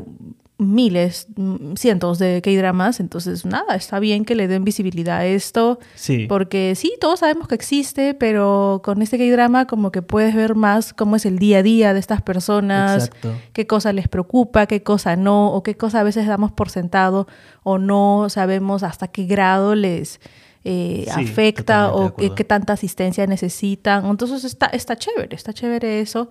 miles, 0.58 1.28
mm, 1.36 1.74
cientos 1.76 2.18
de 2.18 2.42
K-dramas. 2.42 2.98
Entonces, 2.98 3.44
nada, 3.44 3.76
está 3.76 4.00
bien 4.00 4.24
que 4.24 4.34
le 4.34 4.48
den 4.48 4.64
visibilidad 4.64 5.18
a 5.18 5.26
esto. 5.26 5.78
Sí. 5.94 6.26
Porque 6.28 6.74
sí, 6.74 6.94
todos 7.00 7.20
sabemos 7.20 7.46
que 7.46 7.54
existe, 7.54 8.14
pero 8.14 8.82
con 8.84 9.00
este 9.00 9.18
K-drama 9.18 9.66
como 9.66 9.92
que 9.92 10.02
puedes 10.02 10.34
ver 10.34 10.56
más 10.56 10.92
cómo 10.92 11.16
es 11.16 11.24
el 11.26 11.38
día 11.38 11.58
a 11.58 11.62
día 11.62 11.94
de 11.94 12.00
estas 12.00 12.22
personas, 12.22 13.06
Exacto. 13.06 13.34
qué 13.52 13.66
cosa 13.66 13.92
les 13.92 14.08
preocupa, 14.08 14.66
qué 14.66 14.82
cosa 14.82 15.14
no, 15.16 15.52
o 15.52 15.62
qué 15.62 15.76
cosa 15.76 16.00
a 16.00 16.02
veces 16.02 16.26
damos 16.26 16.50
por 16.50 16.70
sentado 16.70 17.28
o 17.62 17.78
no 17.78 18.26
sabemos 18.28 18.82
hasta 18.82 19.08
qué 19.08 19.24
grado 19.24 19.74
les 19.76 20.20
eh, 20.64 21.06
Sí, 21.14 21.22
afecta 21.22 21.92
o 21.92 22.14
qué, 22.16 22.34
qué 22.34 22.44
tanta 22.44 22.72
asistencia 22.72 23.26
necesitan. 23.26 24.04
Entonces 24.04 24.44
está, 24.44 24.66
está 24.66 24.96
chévere, 24.96 25.34
está 25.34 25.52
chévere 25.52 26.00
eso, 26.00 26.28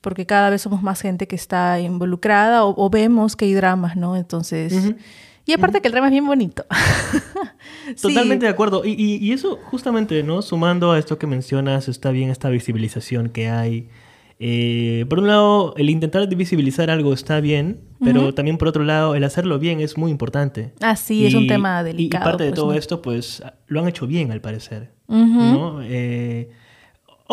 porque 0.00 0.26
cada 0.26 0.50
vez 0.50 0.62
somos 0.62 0.82
más 0.82 1.00
gente 1.00 1.26
que 1.28 1.36
está 1.36 1.78
involucrada 1.80 2.64
o, 2.64 2.74
o 2.76 2.90
vemos 2.90 3.36
que 3.36 3.44
hay 3.46 3.54
dramas, 3.54 3.96
¿no? 3.96 4.16
Entonces... 4.16 4.72
Ujú. 4.72 4.96
Y 5.46 5.52
aparte 5.54 5.80
que 5.80 5.88
el 5.88 5.92
drama 5.92 6.06
es 6.08 6.12
bien 6.12 6.26
bonito. 6.26 6.64
Sí. 7.96 8.08
Totalmente 8.08 8.46
de 8.46 8.52
acuerdo. 8.52 8.84
Y, 8.84 8.90
y- 8.92 9.16
y 9.16 9.32
eso 9.32 9.58
justamente, 9.64 10.22
¿no? 10.22 10.42
Sumando 10.42 10.92
a 10.92 10.98
esto 10.98 11.18
que 11.18 11.26
mencionas, 11.26 11.88
está 11.88 12.10
bien 12.12 12.30
esta 12.30 12.48
visibilización 12.48 13.30
que 13.30 13.48
hay. 13.48 13.88
Eh, 14.38 15.04
por 15.08 15.18
un 15.18 15.26
lado, 15.26 15.74
el 15.76 15.90
intentar 15.90 16.26
visibilizar 16.28 16.88
algo 16.88 17.12
está 17.12 17.40
bien, 17.40 17.80
pero 18.02 18.20
Ujú. 18.22 18.32
también 18.32 18.58
por 18.58 18.68
otro 18.68 18.84
lado, 18.84 19.14
el 19.16 19.24
hacerlo 19.24 19.58
bien 19.58 19.80
es 19.80 19.98
muy 19.98 20.10
importante. 20.12 20.72
Ah, 20.80 20.94
sí, 20.94 21.26
es 21.26 21.34
un 21.34 21.44
Y- 21.44 21.46
tema 21.48 21.80
y- 21.80 21.84
delicado. 21.84 22.22
Y, 22.22 22.26
parte 22.30 22.44
de 22.44 22.50
pues, 22.50 22.60
todo 22.60 22.70
¿no? 22.72 22.78
esto, 22.78 23.02
pues, 23.02 23.42
lo 23.66 23.80
han 23.80 23.88
hecho 23.88 24.06
bien, 24.06 24.30
al 24.30 24.40
parecer. 24.40 24.92
¿no? 25.08 25.80
Eh, 25.82 26.50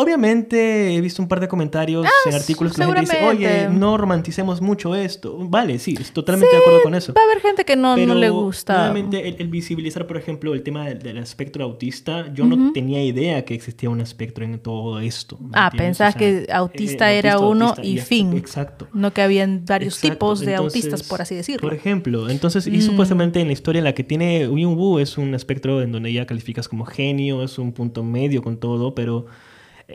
Obviamente 0.00 0.94
he 0.94 1.00
visto 1.00 1.20
un 1.20 1.26
par 1.28 1.40
de 1.40 1.48
comentarios 1.48 2.06
Ah, 2.06 2.28
en 2.28 2.34
artículos 2.36 2.72
que 2.72 2.80
la 2.80 2.86
gente 2.86 3.00
dice, 3.00 3.24
oye, 3.26 3.68
no 3.68 3.96
romanticemos 3.96 4.60
mucho 4.60 4.94
esto. 4.94 5.36
Vale, 5.48 5.80
sí, 5.80 5.96
estoy 5.98 6.14
totalmente 6.14 6.54
de 6.54 6.60
acuerdo 6.62 6.82
con 6.84 6.94
eso. 6.94 7.12
Va 7.14 7.20
a 7.20 7.24
haber 7.24 7.40
gente 7.40 7.64
que 7.64 7.74
no, 7.74 7.96
no 7.96 8.14
le 8.14 8.30
gusta. 8.30 8.74
nuevamente 8.76 9.26
el, 9.28 9.36
el 9.40 9.48
visibilizar, 9.48 10.06
por 10.06 10.16
ejemplo, 10.16 10.54
el 10.54 10.62
tema 10.62 10.86
del, 10.86 11.00
del 11.00 11.18
espectro 11.18 11.64
autista, 11.64 12.32
yo 12.32 12.44
no 12.46 12.72
tenía 12.72 13.02
idea 13.02 13.44
que 13.44 13.54
existía 13.54 13.90
un 13.90 14.00
espectro 14.00 14.44
en 14.44 14.60
todo 14.60 15.00
esto. 15.00 15.36
¿me 15.40 15.48
Ah, 15.54 15.64
entiendes? 15.72 15.86
pensabas 15.98 16.14
O 16.14 16.18
sea, 16.20 16.44
que 16.46 16.52
autista 16.52 17.12
eh, 17.12 17.18
era 17.18 17.32
autista, 17.32 17.50
uno 17.50 17.68
autista, 17.70 17.86
y 17.88 17.98
fin. 17.98 18.36
Exacto. 18.36 18.86
No 18.92 19.12
que 19.12 19.22
habían 19.22 19.64
varios 19.66 19.94
Exacto. 19.96 20.14
tipos 20.14 20.40
de 20.40 20.52
Entonces, 20.52 20.84
autistas, 20.84 21.08
por 21.08 21.22
así 21.22 21.34
decirlo. 21.34 21.60
Por 21.68 21.74
ejemplo, 21.76 22.30
entonces, 22.30 22.68
y 22.68 22.78
Mm. 22.78 22.82
supuestamente 22.82 23.40
en 23.40 23.48
la 23.48 23.52
historia 23.52 23.78
en 23.80 23.84
la 23.84 23.94
que 23.94 24.04
tiene 24.04 24.46
Uyun 24.46 24.76
Wu 24.76 25.00
es 25.00 25.18
un 25.18 25.34
espectro 25.34 25.82
en 25.82 25.90
donde 25.90 26.12
ya 26.12 26.24
calificas 26.24 26.68
como 26.68 26.84
genio, 26.84 27.42
es 27.42 27.58
un 27.58 27.72
punto 27.72 28.04
medio 28.04 28.42
con 28.42 28.58
todo, 28.58 28.94
pero. 28.94 29.26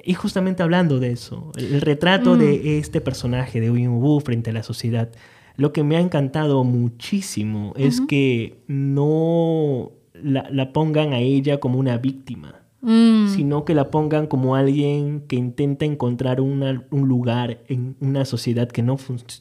Y 0.04 0.14
justamente 0.16 0.64
hablando 0.64 1.00
de 1.00 1.12
eso, 1.12 1.52
el, 1.56 1.76
el 1.76 1.82
retrato 1.82 2.36
Mm. 2.36 2.40
de 2.40 2.78
este 2.80 3.00
personaje 3.02 3.62
de 3.62 3.70
Uyun 3.70 4.02
Wu 4.02 4.20
frente 4.22 4.50
a 4.50 4.54
la 4.54 4.64
sociedad, 4.64 5.10
lo 5.56 5.72
que 5.72 5.84
me 5.84 5.98
ha 5.98 6.00
encantado 6.00 6.64
muchísimo 6.64 7.74
es 7.78 8.02
que 8.02 8.58
no 8.68 9.92
la, 10.14 10.50
la 10.50 10.74
pongan 10.74 11.14
a 11.14 11.20
ella 11.20 11.60
como 11.60 11.78
una 11.78 11.98
víctima 11.98 12.62
Mm, 12.86 13.30
sino 13.34 13.63
que 13.63 13.74
la 13.74 13.90
pongan 13.90 14.28
como 14.28 14.56
alguien 14.58 15.22
que 15.28 15.38
intenta 15.38 15.86
encontrar 15.86 16.42
una- 16.42 16.84
un 16.92 17.08
lugar 17.08 17.60
en 17.70 17.96
una 18.02 18.25
sociedad 18.25 18.68
que 18.68 18.84
no, 18.84 18.98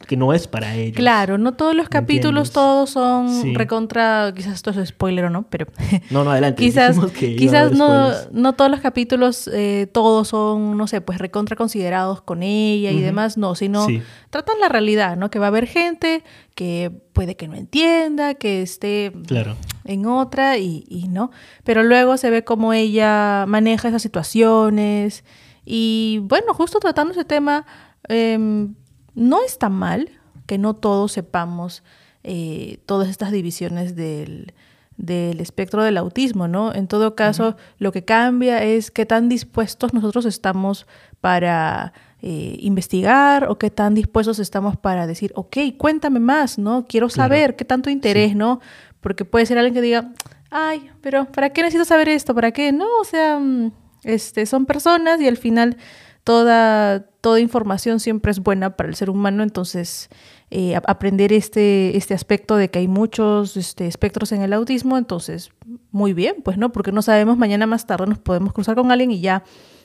que 0.06 0.16
no 0.16 0.32
es 0.32 0.46
para 0.46 0.76
ellos. 0.76 0.96
Claro, 0.96 1.38
no 1.38 1.54
todos 1.54 1.74
los 1.74 1.86
¿Me 1.86 1.90
capítulos, 1.90 2.48
entiendes? 2.48 2.52
todos 2.52 2.90
son 2.90 3.28
Sí. 3.42 3.52
recontra, 3.54 4.32
quizás 4.36 4.54
esto 4.54 4.70
es 4.70 4.88
spoiler 4.90 5.24
o 5.24 5.30
no, 5.30 5.44
pero 5.50 5.66
No, 6.10 6.22
no, 6.22 6.30
adelante. 6.30 6.62
quizás, 6.62 6.96
que 7.18 7.34
quizás 7.34 7.72
no, 7.72 8.12
no 8.32 8.52
todos 8.52 8.70
los 8.70 8.78
capítulos, 8.80 9.50
eh, 9.52 9.88
todos 9.92 10.28
son, 10.28 10.76
no 10.76 10.86
sé, 10.86 11.00
pues 11.00 11.18
recontra 11.18 11.56
considerados 11.56 12.22
con 12.22 12.44
ella 12.44 12.92
y 12.92 13.00
demás, 13.00 13.38
no, 13.38 13.56
sino 13.56 13.86
Sí. 13.86 14.02
tratan 14.30 14.60
la 14.60 14.68
realidad, 14.68 15.16
¿no? 15.16 15.30
Que 15.30 15.40
va 15.40 15.46
a 15.46 15.48
haber 15.48 15.66
gente 15.66 16.22
que 16.54 16.92
puede 17.12 17.36
que 17.36 17.48
no 17.48 17.54
entienda, 17.56 18.34
que 18.34 18.62
esté 18.62 19.12
Claro. 19.26 19.56
en 19.84 20.06
otra 20.06 20.58
y, 20.58 20.84
y 20.88 21.08
no. 21.08 21.30
Pero 21.64 21.82
luego 21.82 22.16
se 22.16 22.30
ve 22.30 22.44
cómo 22.44 22.72
ella 22.72 23.44
maneja 23.46 23.88
esas 23.88 24.02
situaciones. 24.02 25.24
Y 25.64 26.20
bueno, 26.24 26.54
justo 26.54 26.78
tratando 26.80 27.12
ese 27.12 27.24
tema, 27.24 27.66
em, 28.08 28.74
no 29.14 29.42
está 29.44 29.68
mal 29.68 30.08
que 30.46 30.58
no 30.58 30.74
todos 30.74 31.12
sepamos 31.12 31.82
eh, 32.24 32.78
todas 32.86 33.08
estas 33.08 33.30
divisiones 33.32 33.94
del, 33.96 34.54
del 34.96 35.40
espectro 35.40 35.82
del 35.82 35.96
autismo, 35.98 36.48
¿no? 36.48 36.74
En 36.74 36.86
todo 36.88 37.14
caso, 37.14 37.56
lo 37.78 37.92
que 37.92 38.04
cambia 38.04 38.62
es 38.62 38.90
qué 38.90 39.06
tan 39.06 39.28
dispuestos 39.28 39.92
nosotros 39.94 40.24
estamos 40.24 40.86
para 41.20 41.92
eh, 42.22 42.56
investigar 42.60 43.48
o 43.48 43.58
qué 43.58 43.70
tan 43.70 43.94
dispuestos 43.94 44.38
estamos 44.38 44.76
para 44.76 45.06
decir, 45.06 45.32
ok, 45.34 45.56
cuéntame 45.76 46.20
más, 46.20 46.56
¿no? 46.58 46.86
Quiero 46.88 47.08
Claro. 47.08 47.28
saber 47.28 47.56
qué 47.56 47.64
tanto 47.64 47.90
interés, 47.90 48.36
¿no? 48.36 48.60
Porque 49.00 49.24
puede 49.24 49.44
ser 49.46 49.58
alguien 49.58 49.74
que 49.74 49.80
diga, 49.80 50.12
ay, 50.50 50.88
pero 51.00 51.24
¿para 51.26 51.50
qué 51.50 51.62
necesito 51.62 51.84
saber 51.84 52.08
esto? 52.08 52.34
¿Para 52.34 52.52
qué? 52.52 52.70
No, 52.72 52.86
o 53.00 53.04
sea, 53.04 53.38
mm, 53.40 53.72
este, 54.04 54.46
son 54.46 54.66
personas 54.66 55.20
y 55.20 55.26
al 55.26 55.36
final 55.36 55.76
toda, 56.24 57.00
toda 57.20 57.40
información 57.40 57.98
siempre 58.00 58.30
es 58.30 58.38
buena 58.40 58.76
para 58.76 58.88
el 58.88 58.94
ser 58.94 59.10
humano, 59.10 59.42
entonces 59.42 60.08
eh, 60.50 60.76
aprender 60.86 61.32
este, 61.32 61.96
este 61.96 62.14
aspecto 62.14 62.56
de 62.56 62.68
que 62.70 62.78
hay 62.78 62.88
muchos 62.88 63.56
este, 63.56 63.86
espectros 63.86 64.30
en 64.32 64.42
el 64.42 64.52
autismo, 64.52 64.96
entonces 64.98 65.50
muy 65.90 66.12
bien, 66.12 66.36
pues 66.44 66.58
no, 66.58 66.70
porque 66.70 66.92
no 66.92 67.02
sabemos, 67.02 67.36
mañana 67.38 67.66
más 67.66 67.86
tarde 67.86 68.06
nos 68.06 68.18
podemos 68.18 68.52
cruzar 68.52 68.76
con 68.76 68.92
alguien 68.92 69.10
y 69.10 69.20
ya, 69.20 69.42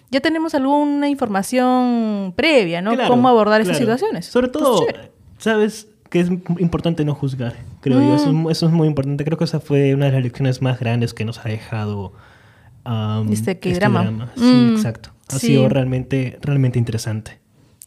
ya 0.10 0.20
tenemos 0.22 0.54
alguna 0.56 1.10
información 1.10 2.34
previa, 2.36 2.82
¿no? 2.82 2.94
Claro, 2.94 3.10
Cómo 3.10 3.28
abordar 3.30 3.62
esas 3.62 3.78
claro. 3.78 3.94
situaciones. 3.98 4.26
Sobre 4.26 4.48
todo. 4.50 4.86
¿sabes? 5.40 5.88
Que 6.10 6.22
es 6.22 6.30
importante 6.60 7.04
no 7.06 7.14
juzgar, 7.14 7.56
creo 7.82 8.00
yo. 8.02 8.16
Eso, 8.16 8.32
Mm. 8.34 8.48
es- 8.50 8.58
eso 8.58 8.66
es 8.68 8.72
muy 8.72 8.88
importante. 8.88 9.24
Creo 9.26 9.38
que 9.38 9.44
esa 9.44 9.60
fue 9.60 9.94
una 9.94 10.06
de 10.08 10.14
las 10.14 10.24
lecciones 10.24 10.62
más 10.62 10.80
grandes 10.80 11.14
que 11.14 11.26
nos 11.26 11.40
ha 11.46 11.50
dejado 11.50 12.14
um, 12.86 13.32
Este 13.34 13.60
K-drama. 13.60 14.32
Sí, 14.36 14.42
Mm, 14.44 14.76
exacto. 14.78 15.10
Ha 15.34 15.40
sí. 15.40 15.48
sido 15.48 15.68
realmente, 15.68 16.40
realmente 16.42 16.80
interesante. 16.80 17.40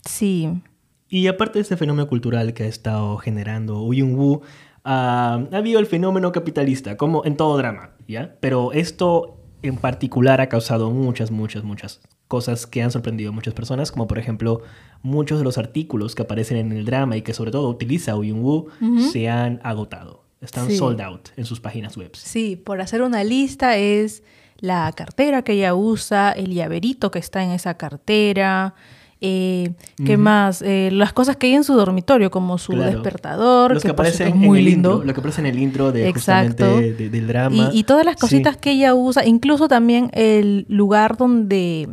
Sí. 0.05 0.61
Y 1.09 1.27
aparte 1.27 1.59
de 1.59 1.63
este 1.63 1.79
fenómeno 1.79 2.07
cultural 2.07 2.53
que 2.53 2.65
ha 2.65 2.67
estado 2.67 3.17
generando 3.17 3.83
Uyun 3.83 4.15
Wu, 4.15 4.43
ha 4.85 5.41
habido 5.53 5.81
el 5.81 5.87
fenómeno 5.87 6.33
capitalista, 6.33 6.97
como 6.99 7.25
en 7.25 7.37
todo 7.37 7.57
drama, 7.57 7.93
¿ya? 8.07 8.37
Pero 8.41 8.73
esto 8.73 9.39
en 9.63 9.77
particular 9.77 10.41
ha 10.43 10.49
causado 10.51 10.91
muchas, 10.91 11.31
muchas, 11.31 11.65
muchas 11.65 12.01
cosas 12.31 12.65
que 12.69 12.81
han 12.81 12.93
sorprendido 12.93 13.31
a 13.31 13.33
muchas 13.33 13.55
personas, 13.55 13.91
como 13.91 14.07
por 14.07 14.17
ejemplo 14.21 14.61
muchos 15.03 15.39
de 15.39 15.45
los 15.45 15.59
artículos 15.59 16.15
que 16.15 16.23
aparecen 16.23 16.59
en 16.59 16.71
el 16.71 16.85
drama 16.85 17.17
y 17.17 17.23
que 17.23 17.35
sobre 17.35 17.51
todo 17.51 17.69
utiliza 17.69 18.15
Uyun 18.15 18.39
Ujú. 18.45 19.01
se 19.13 19.29
han 19.29 19.59
agotado. 19.65 20.23
Están 20.41 20.69
Sí. 20.69 20.77
sold 20.77 21.01
out 21.01 21.31
en 21.37 21.45
sus 21.45 21.59
páginas 21.59 21.97
web. 21.97 22.13
Sí, 22.15 22.55
por 22.55 22.81
hacer 22.81 23.03
una 23.03 23.25
lista 23.25 23.77
es 23.77 24.23
la 24.61 24.93
cartera 24.93 25.43
que 25.43 25.55
ella 25.55 25.75
usa, 25.75 26.31
el 26.31 26.55
llaverito 26.55 27.11
que 27.11 27.19
está 27.19 27.43
en 27.43 27.51
esa 27.51 27.75
cartera, 27.75 28.75
eh, 29.21 29.73
¿qué 30.07 30.17
más? 30.17 30.63
Eh, 30.63 30.91
las 30.93 31.13
cosas 31.13 31.37
que 31.37 31.49
hay 31.49 31.55
en 31.55 31.65
su 31.65 31.75
dormitorio, 31.75 32.31
como 32.31 32.59
su 32.59 32.73
Claro. 32.73 32.93
despertador, 32.93 33.75
Los 33.75 33.83
que, 33.83 33.91
aparecen 33.91 34.29
es 34.29 34.35
muy 34.37 34.61
en 34.61 34.67
el 34.67 34.71
lindo. 34.73 34.91
intro, 34.93 35.05
lo 35.07 35.13
que 35.15 35.21
aparece 35.21 35.41
en 35.41 35.47
el 35.49 35.59
intro 35.59 35.91
de 35.93 36.09
Exacto. 36.09 36.65
justamente 36.65 36.93
de- 36.95 37.11
del 37.11 37.27
drama. 37.27 37.71
Y, 37.73 37.81
y 37.81 37.83
todas 37.83 38.05
las 38.07 38.15
Sí. 38.15 38.21
cositas 38.21 38.57
que 38.57 38.71
ella 38.71 38.95
usa, 38.95 39.27
incluso 39.27 39.67
también 39.67 40.11
el 40.15 40.65
lugar 40.69 41.17
donde 41.17 41.89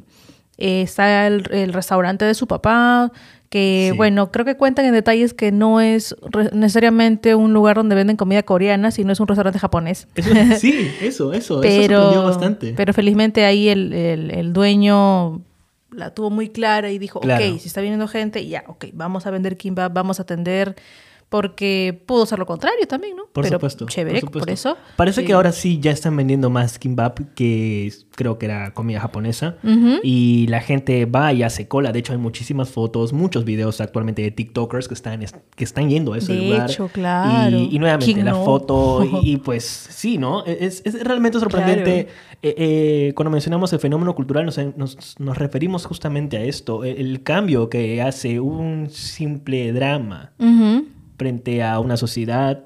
eh, 0.57 0.81
está 0.81 1.27
el, 1.27 1.43
el 1.51 1.73
restaurante 1.73 2.25
de 2.25 2.33
su 2.33 2.47
papá, 2.47 3.11
que 3.49 3.89
Sí. 3.91 3.97
bueno, 3.97 4.31
creo 4.31 4.43
que 4.45 4.57
cuentan 4.57 4.85
en 4.85 4.93
detalles 4.93 5.33
que 5.33 5.51
no 5.53 5.79
es 5.79 6.15
necesariamente 6.51 7.33
un 7.35 7.53
lugar 7.53 7.77
donde 7.77 7.95
venden 7.95 8.17
comida 8.17 8.43
coreana, 8.43 8.91
sino 8.91 9.13
es 9.13 9.19
un 9.19 9.27
restaurante 9.27 9.59
japonés. 9.59 10.07
Eso- 10.15 10.29
sí, 10.59 10.89
eso, 11.01 11.31
eso, 11.33 11.33
eso 11.33 11.61
pero, 11.61 12.01
sorprendió 12.01 12.23
bastante. 12.25 12.73
pero 12.75 12.93
felizmente 12.93 13.45
ahí 13.45 13.69
el, 13.69 13.93
el- 13.93 14.31
el 14.31 14.51
dueño 14.53 15.41
la 15.91 16.13
tuvo 16.13 16.29
muy 16.29 16.49
clara 16.49 16.91
y 16.91 16.99
dijo, 16.99 17.21
Claro. 17.21 17.45
ok, 17.53 17.59
si 17.59 17.67
está 17.67 17.79
viniendo 17.81 18.07
gente, 18.07 18.45
ya, 18.45 18.63
ok, 18.67 18.85
vamos 18.93 19.25
a 19.25 19.31
vender 19.31 19.55
kimbap, 19.55 19.93
vamos 19.93 20.19
a 20.19 20.23
atender, 20.23 20.75
porque 21.29 22.01
pudo 22.05 22.25
ser 22.25 22.39
lo 22.39 22.45
contrario 22.45 22.87
también, 22.87 23.17
¿no? 23.17 23.23
Por 23.33 23.43
pero 23.43 23.57
supuesto. 23.57 23.85
chévere, 23.85 24.21
por, 24.21 24.31
por, 24.31 24.49
eso. 24.49 24.77
Parece 24.95 25.21
Sí. 25.21 25.27
que 25.27 25.33
ahora 25.33 25.51
sí 25.51 25.79
ya 25.81 25.91
están 25.91 26.15
vendiendo 26.15 26.49
más 26.49 26.79
kimbap, 26.79 27.19
que 27.35 27.91
creo 28.15 28.37
que 28.39 28.45
era 28.45 28.73
comida 28.73 29.01
japonesa. 29.01 29.57
Y 30.03 30.47
la 30.47 30.61
gente 30.61 31.05
va 31.05 31.33
y 31.33 31.43
hace 31.43 31.67
cola. 31.67 31.91
De 31.91 31.99
hecho, 31.99 32.13
hay 32.13 32.17
muchísimas 32.19 32.69
fotos, 32.69 33.11
muchos 33.11 33.43
videos 33.43 33.81
actualmente 33.81 34.21
de 34.21 34.31
TikTokers 34.31 34.87
que 34.87 34.93
están, 34.93 35.19
que 35.55 35.63
están 35.63 35.89
yendo 35.89 36.13
a 36.13 36.17
ese 36.19 36.33
De 36.33 36.39
lugar. 36.47 36.69
hecho, 36.71 36.87
claro. 36.87 37.57
Y, 37.57 37.75
y 37.75 37.79
nuevamente 37.79 38.13
¿Quién 38.13 38.25
la 38.25 38.31
no? 38.31 38.45
foto. 38.45 39.03
Y, 39.21 39.33
y 39.33 39.37
pues 39.43 39.63
sí, 39.65 40.17
¿no? 40.17 40.45
Es, 40.45 40.81
es 40.85 41.03
realmente 41.03 41.39
sorprendente. 41.39 42.05
Claro. 42.05 42.19
Eh, 42.43 42.55
eh, 42.57 43.13
cuando 43.15 43.31
mencionamos 43.31 43.73
el 43.73 43.79
fenómeno 43.79 44.15
cultural, 44.15 44.45
nos, 44.45 44.57
nos- 44.77 45.19
nos 45.19 45.37
referimos 45.37 45.85
justamente 45.85 46.37
a 46.37 46.43
esto. 46.43 46.83
El, 46.85 46.97
el 46.99 47.23
cambio 47.23 47.69
que 47.69 48.01
hace 48.01 48.39
un 48.39 48.89
simple 48.89 49.73
drama 49.73 50.31
Ujú. 50.39 50.85
Frente 51.17 51.63
a 51.63 51.79
una 51.79 51.97
sociedad, 51.97 52.63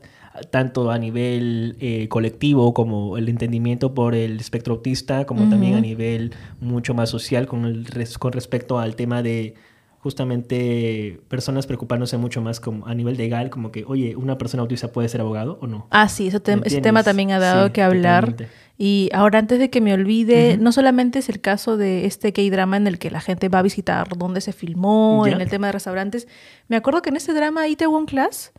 tanto 0.50 0.91
a 0.91 0.98
nivel 0.98 1.75
eh, 1.79 2.08
colectivo 2.08 2.74
como 2.74 3.17
el 3.17 3.27
entendimiento 3.29 3.93
por 3.93 4.15
el 4.15 4.39
espectro 4.39 4.75
autista, 4.75 5.25
como 5.25 5.50
también 5.50 5.75
a 5.75 5.81
nivel 5.81 6.34
mucho 6.60 6.93
más 6.93 7.10
social 7.10 7.48
con, 7.48 7.65
el 7.65 7.86
res- 7.86 8.17
con 8.17 8.31
respecto 8.31 8.79
al 8.79 8.96
tema 8.96 9.22
de 9.24 9.55
justamente 10.00 11.20
personas 11.27 11.67
preocupándose 11.67 12.17
mucho 12.17 12.41
más 12.41 12.60
como 12.60 12.88
a 12.88 12.96
nivel 12.96 13.17
legal, 13.17 13.50
como 13.50 13.72
que, 13.72 13.84
oye, 13.86 14.15
¿una 14.15 14.38
persona 14.38 14.62
autista 14.62 14.91
puede 14.91 15.10
ser 15.10 15.22
abogado 15.22 15.58
o 15.62 15.67
no? 15.67 15.88
Ah, 15.91 16.08
sí, 16.10 16.27
ese, 16.27 16.39
tema 16.39 17.03
también 17.03 17.31
ha 17.31 17.39
dado 17.39 17.67
Sí, 17.67 17.74
que 17.74 17.81
hablar. 17.81 18.25
totalmente. 18.25 18.53
Y 18.84 19.10
ahora, 19.14 19.38
antes 19.38 19.60
de 19.60 19.70
que 19.70 19.80
me 19.80 19.94
olvide, 19.94 20.56
Ujú. 20.56 20.64
no 20.64 20.72
solamente 20.72 21.20
es 21.20 21.30
el 21.30 21.40
caso 21.40 21.78
de 21.78 22.08
este 22.08 22.34
K-drama 22.34 22.78
en 22.78 22.88
el 22.88 22.98
que 22.98 23.12
la 23.12 23.22
gente 23.22 23.48
va 23.48 23.60
a 23.60 23.62
visitar 23.62 24.08
dónde 24.18 24.42
se 24.42 24.54
filmó, 24.54 25.28
Ya. 25.28 25.34
en 25.34 25.42
el 25.42 25.50
tema 25.50 25.68
de 25.68 25.74
restaurantes. 25.74 26.28
Me 26.68 26.78
acuerdo 26.78 27.04
que 27.04 27.10
en 27.12 27.18
ese 27.18 27.32
drama 27.34 27.68
Itaewon 27.68 28.08
Class, 28.08 28.54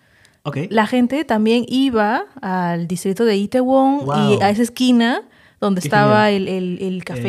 Ok. 0.45 0.59
la 0.71 0.87
gente 0.87 1.25
también 1.25 1.65
iba 1.67 2.27
al 2.41 2.87
distrito 2.87 3.25
de 3.25 3.37
Itaewon 3.37 4.05
Wow. 4.07 4.39
y 4.39 4.43
a 4.43 4.51
esa 4.51 4.63
esquina 4.63 5.23
donde 5.61 5.81
Qué 5.81 5.89
estaba 5.89 6.31
el, 6.31 6.47
el- 6.47 6.79
el 6.81 7.03
café, 7.05 7.23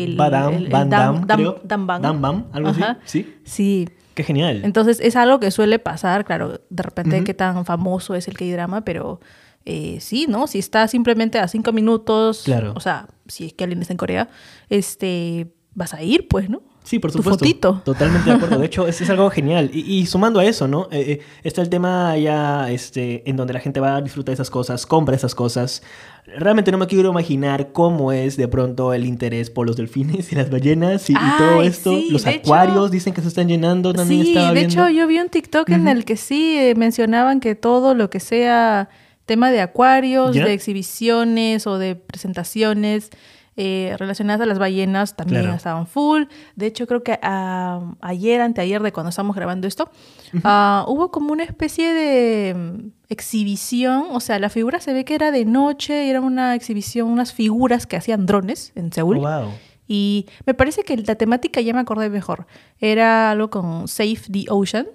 Eh, 0.00 0.04
el, 0.04 0.16
Badam, 0.16 0.54
el- 0.54 0.64
el 0.66 0.72
Van 0.72 0.90
dam- 0.90 0.90
Dam, 0.90 1.26
dam- 1.28 1.36
creo. 1.36 1.60
Dambang. 1.62 2.02
Dambam, 2.02 2.44
algo 2.52 2.68
así, 2.70 2.82
Ajá. 2.82 2.98
sí. 3.04 3.34
Sí. 3.44 3.88
Qué 4.14 4.24
genial. 4.24 4.62
Entonces 4.64 4.98
es 5.00 5.14
algo 5.14 5.38
que 5.38 5.52
suele 5.52 5.78
pasar, 5.78 6.24
claro, 6.24 6.60
de 6.70 6.82
repente 6.82 7.16
Ujú. 7.16 7.24
qué 7.24 7.34
tan 7.34 7.64
famoso 7.64 8.16
es 8.16 8.26
el 8.26 8.34
K-drama, 8.36 8.80
pero 8.84 9.20
eh, 9.64 9.98
sí, 10.00 10.26
¿no? 10.28 10.46
Si 10.46 10.58
está 10.58 10.88
simplemente 10.88 11.38
a 11.38 11.48
cinco 11.48 11.72
minutos, 11.72 12.42
Claro. 12.44 12.72
o 12.76 12.80
sea, 12.80 13.06
si 13.28 13.46
es 13.46 13.52
que 13.52 13.64
alguien 13.64 13.80
está 13.80 13.92
en 13.94 13.98
Corea, 13.98 14.28
este, 14.68 15.52
vas 15.74 15.94
a 15.94 16.02
ir, 16.02 16.28
pues, 16.28 16.48
¿no? 16.50 16.62
Sí, 16.84 16.98
por 16.98 17.12
tu 17.12 17.18
supuesto. 17.18 17.38
fotito. 17.44 17.80
Totalmente 17.84 18.28
de 18.28 18.34
acuerdo. 18.36 18.58
De 18.58 18.66
hecho, 18.72 18.88
es, 18.88 19.00
es 19.00 19.08
algo 19.08 19.30
genial. 19.30 19.70
Y, 19.72 19.80
y 19.98 20.06
sumando 20.06 20.40
a 20.40 20.44
eso, 20.44 20.66
¿no? 20.66 20.88
Eh, 20.90 21.12
eh, 21.12 21.20
está 21.44 21.62
el 21.62 21.68
tema 21.68 22.16
ya 22.18 22.72
este, 22.72 23.22
en 23.30 23.36
donde 23.36 23.52
la 23.52 23.60
gente 23.60 23.78
va 23.78 23.94
a 23.94 24.02
disfrutar 24.02 24.30
de 24.32 24.34
esas 24.34 24.50
cosas, 24.50 24.84
compra 24.84 25.14
esas 25.14 25.36
cosas. 25.36 25.84
Realmente 26.26 26.72
no 26.72 26.78
me 26.78 26.88
quiero 26.88 27.10
imaginar 27.10 27.70
cómo 27.70 28.10
es 28.10 28.36
de 28.36 28.48
pronto 28.48 28.94
el 28.94 29.04
interés 29.06 29.48
por 29.48 29.64
los 29.64 29.76
delfines 29.76 30.32
y 30.32 30.34
las 30.34 30.50
ballenas 30.50 31.08
y, 31.08 31.12
y 31.12 31.16
todo 31.38 31.62
esto. 31.62 31.92
sí, 31.92 32.08
los 32.10 32.26
hecho- 32.26 32.40
acuarios 32.40 32.90
dicen 32.90 33.14
que 33.14 33.20
se 33.22 33.28
están 33.28 33.46
llenando. 33.46 33.92
También 33.92 34.22
Sí, 34.24 34.28
estaba 34.30 34.48
de 34.48 34.54
viendo. 34.54 34.72
hecho 34.86 34.88
yo 34.88 35.06
vi 35.06 35.20
un 35.20 35.28
TikTok 35.28 35.68
en 35.70 35.86
el 35.86 36.04
que 36.04 36.16
sí 36.16 36.56
eh, 36.58 36.74
mencionaban 36.74 37.38
que 37.38 37.54
todo 37.54 37.94
lo 37.94 38.10
que 38.10 38.18
sea 38.18 38.88
tema 39.26 39.50
de 39.50 39.60
acuarios, 39.60 40.34
de 40.34 40.52
exhibiciones 40.52 41.66
o 41.66 41.78
de 41.78 41.94
presentaciones 41.96 43.10
eh, 43.56 43.94
relacionadas 43.98 44.40
a 44.40 44.46
las 44.46 44.58
ballenas 44.58 45.14
también 45.14 45.42
Claro. 45.42 45.56
estaban 45.56 45.86
full. 45.86 46.22
De 46.56 46.66
hecho 46.66 46.86
creo 46.86 47.02
que 47.02 47.18
ah, 47.22 47.94
ayer, 48.00 48.40
anteayer 48.40 48.82
de 48.82 48.92
cuando 48.92 49.10
estamos 49.10 49.36
grabando 49.36 49.66
esto, 49.68 49.90
ah, 50.42 50.84
hubo 50.88 51.10
como 51.10 51.32
una 51.32 51.44
especie 51.44 51.92
de 51.92 52.54
mm, 52.54 52.88
exhibición, 53.10 54.06
o 54.10 54.20
sea, 54.20 54.38
la 54.38 54.48
figura 54.48 54.80
se 54.80 54.92
ve 54.94 55.04
que 55.04 55.14
era 55.14 55.30
de 55.30 55.44
noche, 55.44 56.08
era 56.08 56.20
una 56.20 56.54
exhibición, 56.54 57.08
unas 57.08 57.32
figuras 57.32 57.86
que 57.86 57.96
hacían 57.96 58.24
drones 58.26 58.72
en 58.74 58.90
Seúl. 58.92 59.18
Oh, 59.18 59.20
wow. 59.20 59.50
Y 59.86 60.26
me 60.46 60.54
parece 60.54 60.84
que 60.84 60.96
la 60.96 61.16
temática 61.16 61.60
ya 61.60 61.74
me 61.74 61.80
acordé 61.80 62.08
mejor. 62.08 62.46
Era 62.78 63.30
algo 63.32 63.50
con 63.50 63.86
Save 63.88 64.20
the 64.30 64.44
Ocean, 64.48 64.86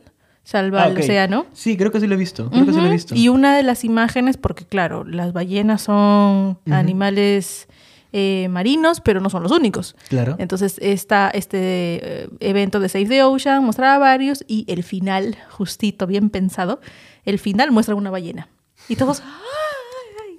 salva 0.48 0.84
Ah, 0.84 0.88
el 0.88 0.94
ok. 0.94 1.00
océano. 1.00 1.46
Sí, 1.52 1.76
creo 1.76 1.92
que 1.92 2.00
sí 2.00 2.08
lo 2.08 2.16
he 2.16 2.18
visto. 2.18 2.50
Creo 2.50 2.66
que 2.66 2.72
sí 2.72 2.80
lo 2.80 2.88
he 2.88 2.92
visto. 2.92 3.14
Y 3.16 3.28
una 3.28 3.54
de 3.58 3.64
las 3.64 3.84
imágenes, 3.84 4.38
porque 4.38 4.64
claro, 4.66 5.04
las 5.04 5.34
ballenas 5.34 5.82
son 5.82 6.58
animales 6.72 7.68
eh, 8.14 8.48
marinos, 8.50 9.02
pero 9.02 9.20
no 9.20 9.30
son 9.30 9.44
los 9.44 9.52
únicos. 9.52 9.96
Claro. 10.08 10.36
Entonces, 10.40 10.78
esta, 10.82 11.30
este 11.30 11.58
eh, 11.62 12.30
evento 12.40 12.80
de 12.80 12.88
Save 12.88 13.08
the 13.08 13.24
Ocean 13.24 13.62
mostraba 13.66 13.98
varios 13.98 14.46
y 14.48 14.64
el 14.70 14.84
final, 14.84 15.36
justito, 15.50 16.08
bien 16.08 16.30
pensado, 16.30 16.80
el 17.26 17.40
final 17.40 17.72
muestra 17.72 17.96
una 17.96 18.10
ballena. 18.10 18.48
Y 18.88 18.96
todos. 18.96 19.22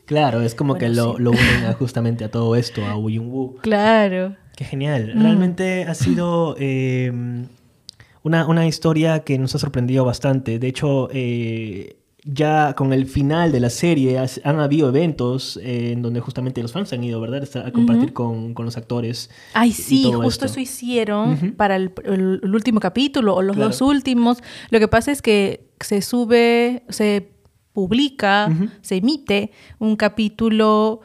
Claro, 0.06 0.40
es 0.40 0.54
como 0.54 0.72
Bueno, 0.72 0.86
que 0.88 0.94
lo, 0.96 1.16
sí. 1.18 1.22
lo 1.22 1.30
unen 1.32 1.64
a- 1.66 1.74
justamente 1.78 2.24
a 2.24 2.30
todo 2.30 2.56
esto, 2.56 2.80
a 2.82 2.94
Young 2.94 3.28
Woo. 3.30 3.56
Claro. 3.60 4.36
Qué 4.56 4.64
genial. 4.64 5.12
Mm. 5.14 5.20
Realmente 5.22 5.84
ha 5.84 5.94
sido 5.94 6.56
eh, 6.58 7.12
una, 8.28 8.46
una 8.46 8.66
historia 8.66 9.20
que 9.24 9.38
nos 9.38 9.54
ha 9.54 9.58
sorprendido 9.58 10.04
bastante. 10.04 10.58
De 10.58 10.68
hecho, 10.68 11.08
eh, 11.12 11.96
ya 12.24 12.74
con 12.76 12.92
el 12.92 13.06
final 13.06 13.52
de 13.52 13.60
la 13.60 13.70
serie 13.70 14.18
has- 14.18 14.40
han 14.44 14.60
habido 14.60 14.88
eventos 14.90 15.58
eh, 15.62 15.92
en 15.92 16.02
donde 16.02 16.20
justamente 16.20 16.60
los 16.62 16.72
fans 16.72 16.92
han 16.92 17.02
ido, 17.02 17.20
¿verdad? 17.20 17.48
A 17.64 17.70
compartir 17.72 18.12
con, 18.12 18.54
con 18.54 18.64
los 18.66 18.76
actores. 18.76 19.30
Ay, 19.54 19.72
sí, 19.72 20.04
justo 20.04 20.26
esto. 20.28 20.46
eso 20.46 20.60
hicieron 20.60 21.54
para 21.56 21.76
el, 21.76 21.92
el- 22.04 22.40
el 22.42 22.54
último 22.54 22.80
capítulo 22.80 23.34
o 23.34 23.42
los 23.42 23.56
Claro. 23.56 23.70
dos 23.70 23.80
últimos. 23.80 24.38
Lo 24.70 24.78
que 24.78 24.88
pasa 24.88 25.10
es 25.12 25.22
que 25.22 25.70
se 25.80 26.02
sube, 26.02 26.82
se 26.88 27.30
publica, 27.72 28.50
se 28.82 28.96
emite 28.96 29.52
un 29.78 29.96
capítulo 29.96 31.00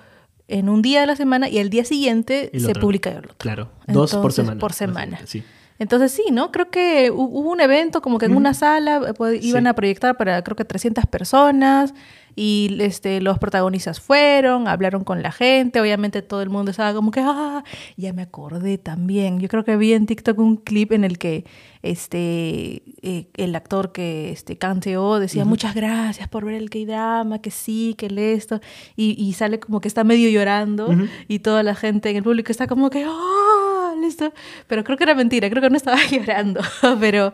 en 0.48 0.68
un 0.70 0.82
día 0.82 1.01
de 1.01 1.08
la 1.08 1.15
semana 1.15 1.48
y 1.48 1.60
al 1.60 1.70
día 1.70 1.86
siguiente 1.86 2.50
El 2.53 2.62
se 2.62 2.72
otro. 2.72 2.82
publica 2.82 3.12
el 3.12 3.18
otro. 3.20 3.36
Claro, 3.38 3.70
dos 3.88 4.13
por 4.15 4.34
semana. 4.34 4.60
por 4.60 4.74
semana. 4.74 5.20
Sí. 5.25 5.44
Entonces 5.80 6.12
sí, 6.12 6.25
¿no? 6.32 6.51
Creo 6.51 6.70
que 6.70 7.12
hu- 7.12 7.30
hubo 7.32 7.51
un 7.51 7.60
evento 7.62 8.01
como 8.01 8.18
que 8.20 8.25
en 8.27 8.36
una 8.36 8.53
sala 8.53 9.01
eh, 9.10 9.13
pues, 9.13 9.44
iban 9.44 9.63
Sí. 9.63 9.70
a 9.70 9.74
proyectar 9.74 10.15
para 10.18 10.44
creo 10.44 10.56
que 10.56 10.65
300 10.65 11.06
personas 11.08 11.94
y 12.36 12.77
este, 12.80 13.22
los 13.22 13.38
protagonistas 13.38 14.00
fueron, 14.00 14.68
hablaron 14.68 15.03
con 15.03 15.22
la 15.22 15.32
gente, 15.32 15.80
obviamente 15.80 16.22
todo 16.24 16.42
el 16.42 16.50
mundo 16.50 16.72
estaba 16.72 16.94
como 16.94 17.12
que, 17.12 17.22
ah, 17.24 17.63
ya 17.96 18.12
me 18.13 18.24
acordé 18.24 18.77
también. 18.80 19.39
Yo 19.39 19.48
creo 19.50 19.63
que 19.63 19.77
vi 19.77 19.94
en 19.94 20.06
TikTok 20.08 20.39
un 20.39 20.58
clip 20.58 20.92
en 20.94 21.03
el 21.03 21.18
que 21.20 21.46
este, 21.84 22.82
eh, 23.01 23.27
el 23.36 23.56
actor 23.56 23.92
que 23.92 24.32
este, 24.32 24.58
canteó 24.58 25.20
decía 25.20 25.46
muchas 25.46 25.75
gracias 25.75 26.27
por 26.27 26.44
ver 26.46 26.56
el 26.56 26.70
K-drama, 26.70 27.39
que 27.39 27.51
sí, 27.51 27.94
que 27.98 28.08
el 28.08 28.18
esto, 28.18 28.62
y, 28.96 29.15
y 29.22 29.34
sale 29.34 29.60
como 29.60 29.80
que 29.80 29.88
está 29.88 30.03
medio 30.03 30.30
llorando 30.30 30.89
y 31.27 31.39
toda 31.39 31.62
la 31.63 31.75
gente 31.75 32.10
en 32.10 32.18
el 32.18 32.24
público 32.24 32.51
está 32.51 32.68
como 32.68 32.89
que, 32.89 33.06
¡ah! 33.08 33.43
Listo. 34.13 34.34
Pero 34.67 34.84
creo 34.84 34.98
que 34.98 35.03
era 35.03 35.15
mentira, 35.15 35.50
creo 35.50 35.62
que 35.62 35.70
no 35.70 35.77
estaba 35.77 35.98
llorando. 36.12 36.62
Pero 37.00 37.34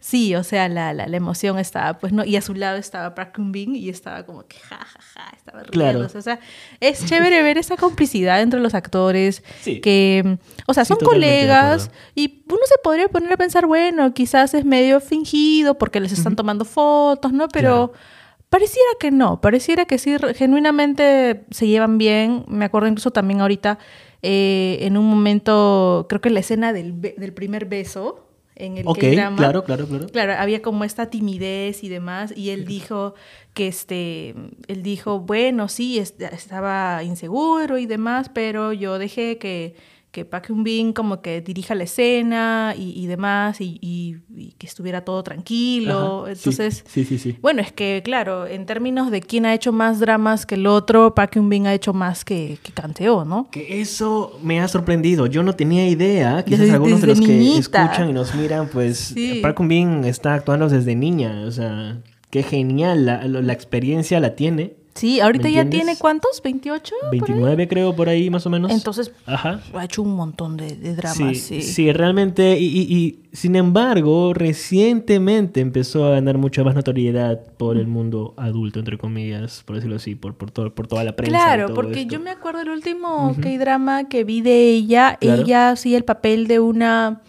sí, 0.00 0.34
o 0.34 0.44
sea, 0.44 0.68
la, 0.68 0.92
la, 0.94 1.06
la 1.06 1.16
emoción 1.16 1.58
estaba, 1.58 1.98
pues, 1.98 2.12
¿no? 2.12 2.24
Y 2.24 2.36
a 2.36 2.42
su 2.42 2.54
lado 2.54 2.76
estaba 2.76 3.14
Park 3.14 3.34
Kun 3.36 3.52
Bin 3.52 3.74
y 3.76 3.88
estaba 3.88 4.24
como 4.24 4.46
que, 4.46 4.58
ja, 4.58 4.76
ja, 4.78 5.00
ja, 5.14 5.32
estaba 5.36 5.62
Claro. 5.62 5.92
riéndose. 5.98 6.18
O 6.18 6.22
sea, 6.22 6.38
es 6.80 7.04
chévere 7.06 7.42
ver 7.42 7.58
esa 7.58 7.76
complicidad 7.76 8.40
entre 8.40 8.60
los 8.60 8.74
actores 8.74 9.42
Sí. 9.60 9.80
que, 9.80 10.38
o 10.66 10.74
sea, 10.74 10.84
son 10.84 10.98
colegas 10.98 11.90
y 12.14 12.42
uno 12.48 12.60
se 12.66 12.76
podría 12.82 13.08
poner 13.08 13.32
a 13.32 13.36
pensar, 13.36 13.66
bueno, 13.66 14.12
quizás 14.14 14.54
es 14.54 14.64
medio 14.64 15.00
fingido 15.00 15.76
porque 15.78 16.00
les 16.00 16.12
están 16.12 16.36
tomando 16.36 16.64
fotos, 16.64 17.32
¿no? 17.32 17.48
Pero... 17.48 17.90
Claro. 17.92 18.20
Pareciera 18.50 18.88
que 18.98 19.12
no, 19.12 19.40
pareciera 19.40 19.84
que 19.84 19.96
sí, 19.96 20.16
genuinamente 20.34 21.44
se 21.52 21.68
llevan 21.68 21.98
bien. 21.98 22.44
Me 22.48 22.64
acuerdo 22.64 22.88
incluso 22.88 23.12
también 23.12 23.40
ahorita, 23.40 23.78
eh, 24.22 24.78
en 24.82 24.96
un 24.96 25.06
momento, 25.06 26.06
creo 26.08 26.20
que 26.20 26.30
la 26.30 26.40
escena 26.40 26.72
del, 26.72 26.92
be- 26.92 27.14
del 27.16 27.32
primer 27.32 27.66
beso 27.66 28.26
en 28.56 28.76
el 28.76 28.86
Ok, 28.86 28.98
K-drama. 28.98 29.36
claro, 29.36 29.64
claro, 29.64 29.86
claro. 29.86 30.06
Claro, 30.08 30.34
había 30.38 30.60
como 30.60 30.84
esta 30.84 31.06
timidez 31.08 31.82
y 31.82 31.88
demás, 31.88 32.32
y 32.36 32.50
él 32.50 32.66
dijo 32.66 33.14
que 33.54 33.68
este, 33.68 34.34
él 34.68 34.82
dijo, 34.82 35.20
bueno, 35.20 35.68
sí, 35.68 35.98
est- 35.98 36.20
estaba 36.20 37.02
inseguro 37.02 37.78
y 37.78 37.86
demás, 37.86 38.28
pero 38.32 38.74
yo 38.74 38.98
dejé 38.98 39.38
que, 39.38 39.76
que 40.10 40.24
Park 40.26 40.46
Hyun 40.48 40.64
Bin 40.64 40.92
como 40.92 41.22
que 41.22 41.40
dirija 41.40 41.74
la 41.74 41.84
escena 41.84 42.74
y, 42.76 42.90
y 43.02 43.06
demás, 43.06 43.60
y- 43.62 43.78
y 43.80 44.16
que 44.60 44.66
estuviera 44.66 45.00
todo 45.06 45.22
tranquilo. 45.22 46.24
Ajá, 46.24 46.32
Entonces, 46.32 46.84
Sí, 46.86 47.06
sí, 47.06 47.18
sí. 47.18 47.38
bueno, 47.40 47.62
es 47.62 47.72
que, 47.72 48.02
claro, 48.04 48.46
en 48.46 48.66
términos 48.66 49.10
de 49.10 49.22
quién 49.22 49.46
ha 49.46 49.54
hecho 49.54 49.72
más 49.72 50.00
dramas 50.00 50.44
que 50.44 50.56
el 50.56 50.66
otro, 50.66 51.14
Park 51.14 51.32
Hyun 51.36 51.48
Bin 51.48 51.66
ha 51.66 51.72
hecho 51.72 51.94
más 51.94 52.26
que, 52.26 52.58
que 52.62 52.70
Canteo, 52.70 53.24
¿no? 53.24 53.48
Que 53.50 53.80
eso 53.80 54.38
me 54.42 54.60
ha 54.60 54.68
sorprendido. 54.68 55.24
Yo 55.26 55.42
no 55.42 55.54
tenía 55.56 55.88
idea. 55.88 56.44
Quizás 56.44 56.60
Desde- 56.60 56.74
algunos 56.74 57.00
de 57.00 57.06
los 57.06 57.20
que 57.22 57.56
escuchan 57.56 58.10
y 58.10 58.12
nos 58.12 58.34
miran, 58.34 58.68
pues. 58.70 59.14
Park 59.40 59.56
Kun 59.56 59.68
Bin 59.68 60.04
está 60.04 60.34
actuando 60.34 60.68
desde 60.68 60.94
niña. 60.94 61.44
O 61.46 61.50
sea, 61.50 61.98
qué 62.28 62.42
genial. 62.42 63.06
La- 63.06 63.24
la 63.26 63.52
experiencia 63.54 64.20
la 64.20 64.36
tiene. 64.36 64.74
Sí, 64.94 65.20
ahorita 65.20 65.44
¿Me 65.44 65.52
ya 65.52 65.70
tiene 65.70 65.96
cuántos, 65.96 66.42
28. 66.42 66.94
por 67.02 67.12
ahí? 67.14 67.20
29 67.20 67.68
creo, 67.68 67.94
por 67.94 68.08
ahí 68.08 68.28
más 68.28 68.44
o 68.46 68.50
menos. 68.50 68.70
Entonces, 68.72 69.12
Ajá. 69.24 69.60
ha 69.72 69.84
hecho 69.84 70.02
un 70.02 70.14
montón 70.16 70.56
de, 70.56 70.74
de 70.76 70.94
dramas, 70.96 71.16
Sí, 71.16 71.34
sí. 71.36 71.62
sí, 71.62 71.92
realmente. 71.92 72.58
Y, 72.58 72.66
y- 72.66 72.92
y, 72.96 73.18
sin 73.32 73.54
embargo, 73.56 74.34
recientemente 74.34 75.60
empezó 75.60 76.04
a 76.06 76.10
ganar 76.10 76.38
mucha 76.38 76.64
más 76.64 76.74
notoriedad 76.74 77.40
por 77.56 77.76
el 77.76 77.86
mundo 77.86 78.34
adulto, 78.36 78.80
entre 78.80 78.98
comillas, 78.98 79.62
por 79.64 79.76
decirlo 79.76 79.96
así, 79.96 80.14
por, 80.16 80.34
por, 80.34 80.50
todo, 80.50 80.74
por 80.74 80.86
toda 80.88 81.04
la 81.04 81.14
prensa. 81.14 81.36
y 81.36 81.40
Claro, 81.40 81.66
todo 81.66 81.74
porque 81.76 82.00
esto. 82.00 82.12
yo 82.14 82.20
me 82.20 82.30
acuerdo 82.30 82.60
el 82.62 82.70
último 82.70 83.34
K-drama 83.40 84.08
que 84.08 84.24
vi 84.24 84.40
de 84.40 84.70
ella, 84.70 85.16
Claro. 85.20 85.42
ella 85.42 85.70
hacía 85.70 85.96
el 85.96 86.04
papel 86.04 86.46
de 86.48 86.58
una, 86.60 87.20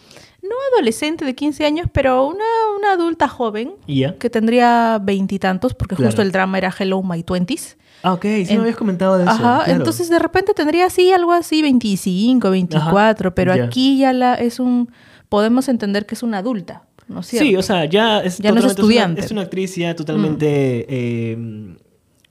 no 0.42 0.56
adolescente 0.74 1.24
de 1.26 1.36
15 1.36 1.66
años, 1.66 1.88
pero 1.94 2.26
una, 2.28 2.44
una 2.78 2.94
adulta 2.94 3.28
joven 3.28 3.74
que 4.20 4.30
tendría 4.30 5.00
veintitantos, 5.02 5.74
porque 5.74 5.96
Claro. 5.96 6.10
justo 6.10 6.22
el 6.22 6.32
drama 6.32 6.58
era 6.58 6.74
Hello 6.78 7.02
My 7.04 7.24
Twenties. 7.24 7.78
Ah, 8.04 8.14
ok, 8.14 8.22
sí 8.24 8.46
En- 8.50 8.56
me 8.58 8.62
habías 8.64 8.76
comentado 8.78 9.18
de 9.18 9.24
eso. 9.26 9.32
Ajá, 9.34 9.64
claro. 9.66 9.72
entonces 9.80 10.10
de 10.10 10.18
repente 10.18 10.54
tendría 10.56 10.88
así 10.88 11.12
algo 11.14 11.32
así 11.34 11.62
25, 11.62 12.50
24, 12.50 13.36
pero 13.36 13.56
ya. 13.56 13.66
aquí 13.66 14.00
ya 14.00 14.12
la 14.14 14.34
es 14.36 14.60
un 14.60 14.92
podemos 15.30 15.70
entender 15.70 16.06
que 16.08 16.16
es 16.16 16.24
una 16.24 16.40
adulta, 16.40 16.84
¿no 17.08 17.20
es 17.20 17.28
cierto? 17.28 17.48
Sí, 17.48 17.56
o 17.56 17.62
sea, 17.62 17.86
ya 17.86 18.20
es, 18.22 18.40
Ya 18.40 18.52
no 18.52 18.58
es 18.58 18.64
una- 18.64 18.72
estudiante. 18.72 19.22
Es 19.22 19.32
una, 19.32 19.42
actriz 19.44 19.76
ya 19.76 19.96
totalmente 19.96 20.86
eh, 20.90 21.38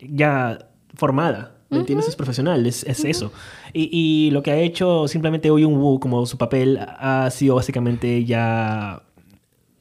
ya 0.01 0.59
formada. 0.95 1.55
¿Me 1.71 1.79
entiendes? 1.79 2.09
Es 2.09 2.17
profesional, 2.17 2.67
es, 2.67 2.83
es 2.83 3.05
eso. 3.05 3.31
Y, 3.73 3.89
y 3.93 4.31
lo 4.31 4.43
que 4.43 4.51
ha 4.51 4.57
hecho 4.57 5.09
simplemente 5.09 5.51
hoy 5.51 5.65
un 5.65 5.77
Woo 5.77 6.01
como 6.01 6.25
su 6.27 6.39
papel 6.39 6.79
ha 6.79 7.29
sido 7.31 7.55
básicamente 7.55 8.25
ya 8.25 9.03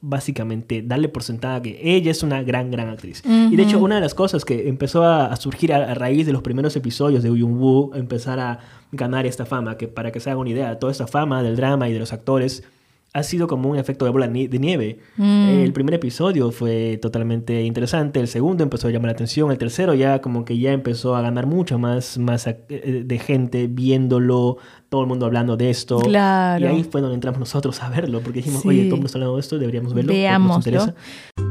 básicamente 0.02 0.82
darle 0.82 1.10
por 1.10 1.24
sentada 1.24 1.62
que 1.62 1.80
ella 1.84 2.12
es 2.12 2.24
una 2.24 2.42
gran, 2.42 2.72
gran 2.72 2.90
actriz. 2.90 3.22
Y 3.26 3.56
de 3.56 3.64
hecho, 3.64 3.80
una 3.80 3.96
de 3.96 4.02
las 4.02 4.14
cosas 4.14 4.46
que 4.46 4.70
empezó 4.70 5.04
a, 5.04 5.26
a 5.26 5.36
surgir 5.36 5.74
a, 5.74 5.92
a 5.92 5.94
raíz 5.94 6.26
de 6.26 6.32
los 6.34 6.42
primeros 6.42 6.76
episodios 6.76 7.22
de 7.22 7.30
Uyun 7.30 7.60
Woo, 7.60 7.92
empezar 7.94 8.40
a 8.40 8.60
ganar 8.92 9.26
esta 9.26 9.46
fama, 9.46 9.78
que 9.78 9.88
para 9.88 10.12
que 10.12 10.20
se 10.20 10.30
haga 10.30 10.40
una 10.40 10.50
idea, 10.52 10.80
toda 10.80 10.92
esta 10.92 11.08
fama 11.08 11.44
del 11.44 11.56
drama 11.56 11.90
y 11.90 11.94
de 11.94 12.00
los 12.00 12.14
actores 12.14 12.64
ha 13.12 13.24
sido 13.24 13.48
como 13.48 13.70
un 13.70 13.78
efecto 13.78 14.06
de 14.06 14.12
bola 14.12 14.28
de 14.28 14.60
nieve. 14.60 15.00
Mm. 15.18 15.48
El 15.50 15.74
primer 15.74 15.96
episodio 15.96 16.52
fue 16.52 17.00
totalmente 17.02 17.64
interesante, 17.64 18.20
el 18.20 18.28
segundo 18.28 18.64
empezó 18.64 18.88
a 18.88 18.92
llamar 18.92 19.08
la 19.08 19.14
atención, 19.14 19.50
el 19.52 19.58
tercero 19.58 19.94
ya 19.96 20.22
como 20.22 20.46
que 20.46 20.58
ya 20.60 20.72
empezó 20.74 21.16
a 21.16 21.22
ganar 21.22 21.48
mucho 21.48 21.80
más, 21.80 22.18
más 22.20 22.46
eh, 22.48 23.04
de 23.06 23.20
gente 23.20 23.68
viéndolo, 23.68 24.58
todo 24.90 25.02
el 25.02 25.08
mundo 25.08 25.26
hablando 25.26 25.58
de 25.58 25.70
esto. 25.72 26.00
Claro. 26.00 26.64
Y 26.66 26.68
ahí 26.68 26.84
fue 26.84 27.02
donde 27.02 27.16
entramos 27.16 27.40
nosotros 27.40 27.82
a 27.82 27.90
verlo, 27.90 28.22
porque 28.22 28.40
dijimos, 28.40 28.62
Sí. 28.62 28.68
oye, 28.68 28.80
todo 28.84 28.88
el 28.88 28.92
mundo 28.98 29.06
está 29.08 29.18
hablando 29.18 29.36
de 29.36 29.42
esto, 29.42 29.58
deberíamos 29.58 29.94
verlo. 29.94 30.10
porque 30.10 30.22
nos 30.24 30.30
Veámoslo. 30.30 30.72
interesa. 30.72 31.49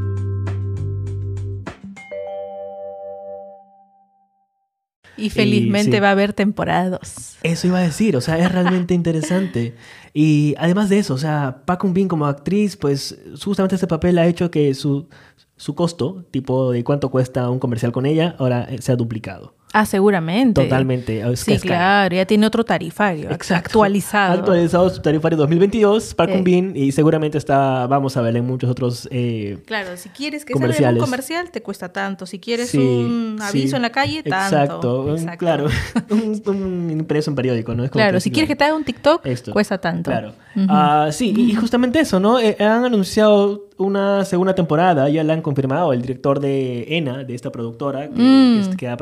Y 5.19 5.31
felizmente 5.31 6.01
va 6.01 6.09
a 6.09 6.13
haber 6.13 6.33
temporadas. 6.33 7.37
Eso 7.43 7.67
iba 7.67 7.79
a 7.79 7.83
decir, 7.83 8.17
o 8.17 8.21
sea, 8.21 8.39
es 8.39 8.51
realmente 8.51 8.95
interesante. 8.95 9.75
Y 10.15 10.55
además 10.59 10.89
de 10.89 10.99
eso, 10.99 11.15
o 11.15 11.19
sea, 11.19 11.63
Park 11.65 11.83
Bin 11.93 12.09
como 12.09 12.27
actriz, 12.27 12.77
pues 12.77 13.19
justamente 13.43 13.75
este 13.75 13.87
papel 13.87 14.19
ha 14.19 14.27
hecho 14.27 14.51
que 14.51 14.73
su, 14.75 15.09
su 15.57 15.75
costo, 15.75 16.25
tipo 16.31 16.73
de 16.73 16.85
cuánto 16.85 17.11
cuesta 17.11 17.51
un 17.51 17.59
comercial 17.59 17.93
con 17.93 18.07
ella, 18.07 18.37
ahora 18.39 18.69
se 18.81 18.93
ha 18.93 18.97
duplicado. 18.97 19.58
Ah, 19.73 19.85
seguramente. 19.85 20.63
Totalmente. 20.63 21.37
sí, 21.37 21.59
claro, 21.59 22.15
ya 22.15 22.25
tiene 22.25 22.47
otro 22.47 22.65
tarifario 22.65 23.31
actualizado. 23.31 24.39
Actualizado 24.39 24.89
su 24.91 25.01
tarifario 25.01 25.37
2022, 25.39 26.15
Park 26.15 26.33
eh. 26.35 26.43
Bin, 26.43 26.73
y 26.75 26.93
seguramente 26.93 27.39
está, 27.39 27.87
vamos 27.87 28.17
a 28.17 28.23
ver, 28.23 28.37
en 28.37 28.47
muchos 28.47 28.71
otros 28.71 29.09
eh, 29.11 29.59
Claro, 29.67 29.97
si 29.97 30.09
quieres 30.09 30.45
que 30.45 30.55
salga 30.55 30.91
un 30.91 30.99
comercial, 30.99 31.51
te 31.51 31.63
cuesta 31.63 31.91
tanto. 31.93 32.27
Si 32.27 32.39
quieres 32.39 32.75
un 32.75 33.39
aviso 33.41 33.77
en 33.77 33.83
la 33.83 33.91
calle, 33.91 34.23
tanto. 34.23 35.13
Exacto, 35.13 35.39
claro. 35.39 35.67
un, 36.11 36.91
impreso 36.91 37.31
en 37.31 37.37
periódico, 37.37 37.75
¿no? 37.75 37.89
claro, 37.89 38.21
si 38.21 38.31
quieres 38.31 38.49
que 38.49 38.57
te 38.57 38.65
haga 38.65 38.75
un 38.75 38.85
TikTok, 38.85 39.27
cuesta 39.53 39.79
tanto. 39.79 40.11
Claro. 40.11 40.33
Ah, 40.69 41.11
sí, 41.13 41.35
y, 41.37 41.55
justamente 41.55 42.01
eso, 42.01 42.19
¿no? 42.19 42.41
Eh, 42.41 42.57
han 42.59 42.85
anunciado 42.85 43.68
una 43.79 44.25
segunda 44.25 44.55
temporada, 44.55 45.09
ya 45.09 45.25
la 45.25 45.33
han 45.33 45.43
confirmado 45.43 45.93
el 45.93 46.03
director 46.03 46.41
de 46.41 46.97
ENA, 46.97 47.25
de 47.25 47.35
esta 47.35 47.51
productora, 47.51 48.09
que, 48.11 48.21
mm. 48.21 48.77
que, 48.77 48.89
ha, 48.89 48.97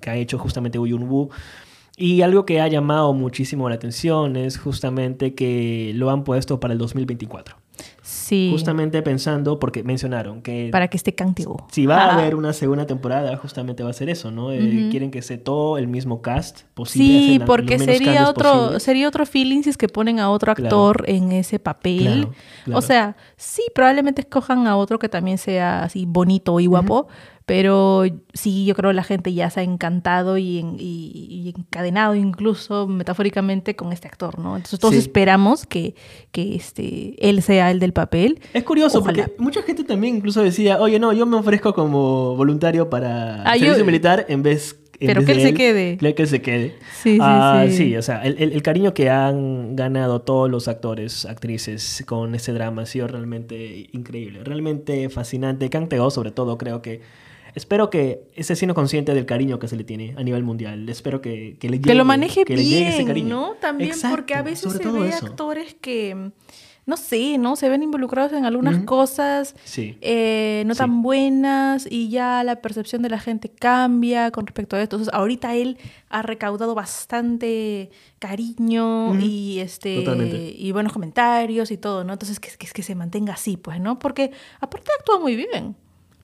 que 0.00 0.10
ha 0.10 0.16
hecho 0.16 0.38
justamente 0.38 0.78
Uyun 0.78 1.08
Wu. 1.08 1.30
Y 1.96 2.20
algo 2.20 2.44
que 2.44 2.60
ha 2.60 2.68
llamado 2.68 3.14
muchísimo 3.14 3.68
la 3.70 3.76
atención 3.76 4.36
es 4.36 4.58
justamente 4.58 5.34
que 5.34 5.92
lo 5.94 6.10
han 6.10 6.24
puesto 6.24 6.60
para 6.60 6.74
el 6.74 6.78
2024. 6.78 7.56
Sí. 8.26 8.48
Justamente 8.50 9.02
pensando, 9.02 9.60
porque 9.60 9.84
mencionaron 9.84 10.42
que... 10.42 10.68
Para 10.72 10.88
que 10.88 10.96
esté 10.96 11.14
canteo. 11.14 11.64
Si 11.70 11.86
va 11.86 12.06
a 12.06 12.14
haber 12.18 12.34
una 12.34 12.52
segunda 12.52 12.84
temporada, 12.84 13.36
justamente 13.36 13.84
va 13.84 13.90
a 13.90 13.92
ser 13.92 14.08
eso, 14.08 14.32
¿no? 14.32 14.50
Eh, 14.50 14.88
quieren 14.90 15.12
que 15.12 15.20
esté 15.20 15.38
todo 15.38 15.78
el 15.78 15.86
mismo 15.86 16.22
cast 16.22 16.62
posible. 16.74 17.06
Sí, 17.06 17.40
porque 17.46 17.78
sería 17.78 18.28
otro, 18.28 18.80
sería 18.80 19.06
otro 19.06 19.26
feeling 19.26 19.62
si 19.62 19.70
es 19.70 19.76
que 19.76 19.86
ponen 19.86 20.18
a 20.18 20.30
otro 20.30 20.50
actor 20.50 21.04
en 21.06 21.30
ese 21.30 21.60
papel. 21.60 22.26
O 22.72 22.80
sea, 22.80 23.16
sí, 23.36 23.62
probablemente 23.72 24.22
escojan 24.22 24.66
a 24.66 24.76
otro 24.76 24.98
que 24.98 25.08
también 25.08 25.38
sea 25.38 25.84
así 25.84 26.04
bonito 26.04 26.58
y 26.58 26.66
guapo. 26.66 27.06
Pero 27.46 28.02
sí, 28.34 28.64
yo 28.64 28.74
creo 28.74 28.90
que 28.90 28.94
la 28.94 29.04
gente 29.04 29.32
ya 29.32 29.48
se 29.50 29.60
ha 29.60 29.62
encantado 29.62 30.36
y, 30.36 31.54
encadenado 31.56 32.16
incluso 32.16 32.88
metafóricamente 32.88 33.76
con 33.76 33.92
este 33.92 34.08
actor, 34.08 34.40
¿no? 34.40 34.56
Entonces 34.56 34.80
todos 34.80 34.94
esperamos 34.94 35.64
que, 35.64 35.94
que 36.32 36.56
este, 36.56 37.14
él 37.20 37.42
sea 37.42 37.70
el 37.70 37.78
del 37.78 37.92
papel. 37.92 38.40
Es 38.52 38.64
curioso 38.64 39.00
porque 39.00 39.32
mucha 39.38 39.62
gente 39.62 39.84
también 39.84 40.16
incluso 40.16 40.42
decía, 40.42 40.80
oye, 40.80 40.98
no, 40.98 41.12
yo 41.12 41.24
me 41.24 41.36
ofrezco 41.36 41.72
como 41.72 42.34
voluntario 42.34 42.90
para 42.90 43.42
ah, 43.44 43.56
servicio 43.56 43.84
militar 43.84 44.26
en 44.28 44.42
vez 44.42 44.80
pero 44.98 45.24
que 45.24 45.32
él, 45.32 45.40
se 45.40 45.54
quede. 45.54 45.98
Que 45.98 46.22
él 46.22 46.28
se 46.28 46.42
quede. 46.42 46.74
Sí, 47.02 47.14
sí, 47.14 47.18
ah, 47.20 47.66
sí. 47.70 47.96
o 47.96 48.02
sea, 48.02 48.22
el, 48.22 48.38
el, 48.38 48.62
cariño 48.62 48.94
que 48.94 49.10
han 49.10 49.76
ganado 49.76 50.22
todos 50.22 50.50
los 50.50 50.68
actores, 50.68 51.26
actrices 51.26 52.02
con 52.06 52.34
este 52.34 52.52
drama 52.52 52.82
ha 52.82 52.86
sido 52.86 53.06
realmente 53.06 53.88
increíble, 53.92 54.42
realmente 54.42 55.08
fascinante. 55.10 55.68
Kang 55.70 55.88
sobre 56.10 56.30
todo, 56.30 56.58
creo 56.58 56.82
que 56.82 57.02
espero 57.56 57.90
que 57.90 58.20
esté 58.34 58.54
siendo 58.54 58.74
consciente 58.74 59.14
del 59.14 59.26
cariño 59.26 59.58
que 59.58 59.66
se 59.66 59.76
le 59.76 59.82
tiene 59.82 60.14
a 60.16 60.22
nivel 60.22 60.44
mundial. 60.44 60.88
Espero 60.88 61.20
que, 61.20 61.56
que 61.58 61.68
le 61.68 61.78
llegue, 61.78 61.88
Que 61.88 61.94
lo 61.94 62.04
maneje 62.04 62.44
bien, 62.44 63.28
¿no? 63.28 63.54
También 63.60 63.96
porque 64.10 64.34
a 64.34 64.42
veces 64.42 64.72
se 64.72 64.88
ve 64.88 65.12
actores 65.12 65.74
que 65.74 66.30
no 66.84 66.96
sé, 66.96 67.36
¿no? 67.38 67.56
Se 67.56 67.68
ven 67.68 67.82
involucrados 67.82 68.32
en 68.32 68.44
algunas 68.44 68.84
cosas 68.84 69.56
eh, 69.76 70.62
no 70.66 70.74
tan 70.76 71.02
buenas 71.02 71.88
y 71.90 72.10
ya 72.10 72.44
la 72.44 72.60
percepción 72.62 73.02
de 73.02 73.08
la 73.08 73.18
gente 73.18 73.48
cambia 73.48 74.30
con 74.30 74.46
respecto 74.46 74.76
a 74.76 74.82
esto. 74.82 74.96
Entonces, 74.96 75.12
ahorita 75.12 75.56
él 75.56 75.78
ha 76.10 76.22
recaudado 76.22 76.76
bastante 76.76 77.90
cariño 78.20 79.18
y 79.18 79.58
este 79.58 80.04
y 80.56 80.70
buenos 80.72 80.92
comentarios 80.92 81.72
y 81.72 81.78
todo, 81.78 82.04
¿no? 82.04 82.12
Entonces, 82.12 82.38
que, 82.38 82.50
que, 82.50 82.68
que 82.68 82.82
se 82.82 82.94
mantenga 82.94 83.32
así, 83.32 83.56
pues, 83.56 83.80
¿no? 83.80 83.98
Porque 83.98 84.30
aparte 84.60 84.92
actúa 84.96 85.18
muy 85.18 85.34
bien. 85.34 85.74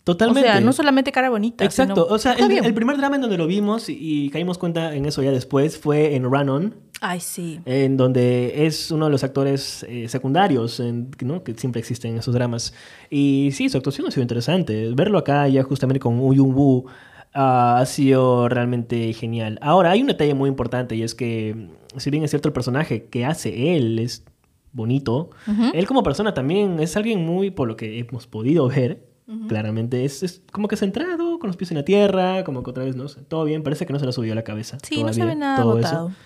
Totalmente. 0.05 0.49
O 0.49 0.53
sea, 0.53 0.61
no 0.61 0.73
solamente 0.73 1.12
cara 1.12 1.31
bonita. 1.31 1.65
Exacto. 1.65 2.07
o 2.09 2.19
sea, 2.19 2.33
el, 2.33 2.75
primer 2.75 2.97
drama 2.97 3.17
en 3.17 3.23
donde 3.23 3.38
lo 3.38 3.47
vimos 3.47 3.88
y, 3.88 4.31
caímos 4.31 4.59
cuenta 4.59 4.95
en 4.97 5.07
eso 5.07 5.23
ya 5.23 5.31
después 5.31 5.79
fue 5.79 6.17
en 6.17 6.25
Run 6.25 6.49
On. 6.49 6.75
Ay, 7.01 7.21
sí. 7.21 7.61
En 7.67 7.97
donde 7.97 8.67
es 8.67 8.91
uno 8.91 9.07
de 9.07 9.11
los 9.12 9.23
actores 9.23 9.85
eh, 9.88 10.09
secundarios 10.09 10.81
¿no? 11.21 11.45
que 11.45 11.55
siempre 11.55 11.81
existen 11.81 12.12
en 12.12 12.19
esos 12.19 12.35
dramas. 12.35 12.75
Y 13.11 13.51
sí, 13.53 13.69
su 13.69 13.77
actuación 13.77 14.09
ha 14.09 14.11
sido 14.11 14.23
interesante. 14.23 14.93
Verlo 14.95 15.19
acá 15.19 15.47
ya 15.49 15.62
justamente 15.62 16.01
con 16.01 16.19
Uyun 16.19 16.53
Woo 16.53 16.87
ah, 17.35 17.79
ha 17.79 17.87
sido 17.87 18.49
realmente 18.49 19.12
genial. 19.12 19.59
Ahora, 19.62 19.93
hay 19.93 20.01
un 20.01 20.09
detalle 20.09 20.35
muy 20.35 20.49
importante 20.49 20.97
y 20.97 21.03
es 21.03 21.15
que, 21.15 21.69
si 21.97 22.11
bien 22.11 22.25
es 22.25 22.31
cierto 22.31 22.49
el 22.49 22.53
personaje 22.53 23.05
que 23.05 23.25
hace 23.25 23.77
él 23.77 24.01
es 24.01 24.25
bonito, 24.73 25.31
él 25.75 25.87
como 25.87 26.03
persona 26.03 26.35
también 26.35 26.81
es 26.81 26.97
alguien 26.97 27.25
muy, 27.25 27.51
por 27.51 27.69
lo 27.69 27.77
que 27.77 27.99
hemos 27.99 28.27
podido 28.27 28.69
ver, 28.69 29.12
Claramente 29.49 30.05
es, 30.05 30.43
como 30.51 30.69
que 30.69 30.77
centrado, 30.77 31.39
con 31.39 31.49
los 31.49 31.57
pies 31.57 31.71
en 31.71 31.79
la 31.79 31.85
tierra, 31.85 32.45
como 32.45 32.63
que 32.63 32.71
otra 32.71 32.85
vez, 32.85 32.97
¿no? 32.97 33.07
Todo 33.07 33.45
bien, 33.45 33.63
parece 33.63 33.87
que 33.87 33.93
no 33.93 33.99
se 33.99 34.05
le 34.05 34.13
subió 34.13 34.33
a 34.33 34.35
la 34.35 34.43
cabeza. 34.43 34.79
Sí, 34.83 35.03
no 35.03 35.13
se 35.13 35.25
ve 35.25 35.35
nada 35.35 35.61
agotado. 35.63 36.13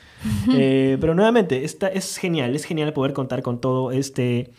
Eh, 0.55 0.97
pero 0.99 1.15
nuevamente, 1.15 1.65
esta, 1.65 1.89
es 1.89 2.17
genial, 2.17 2.57
es 2.57 2.65
genial 2.65 2.95
poder 2.95 3.13
contar 3.13 3.43
con 3.43 3.61
todo 3.61 3.93
este, 3.93 4.51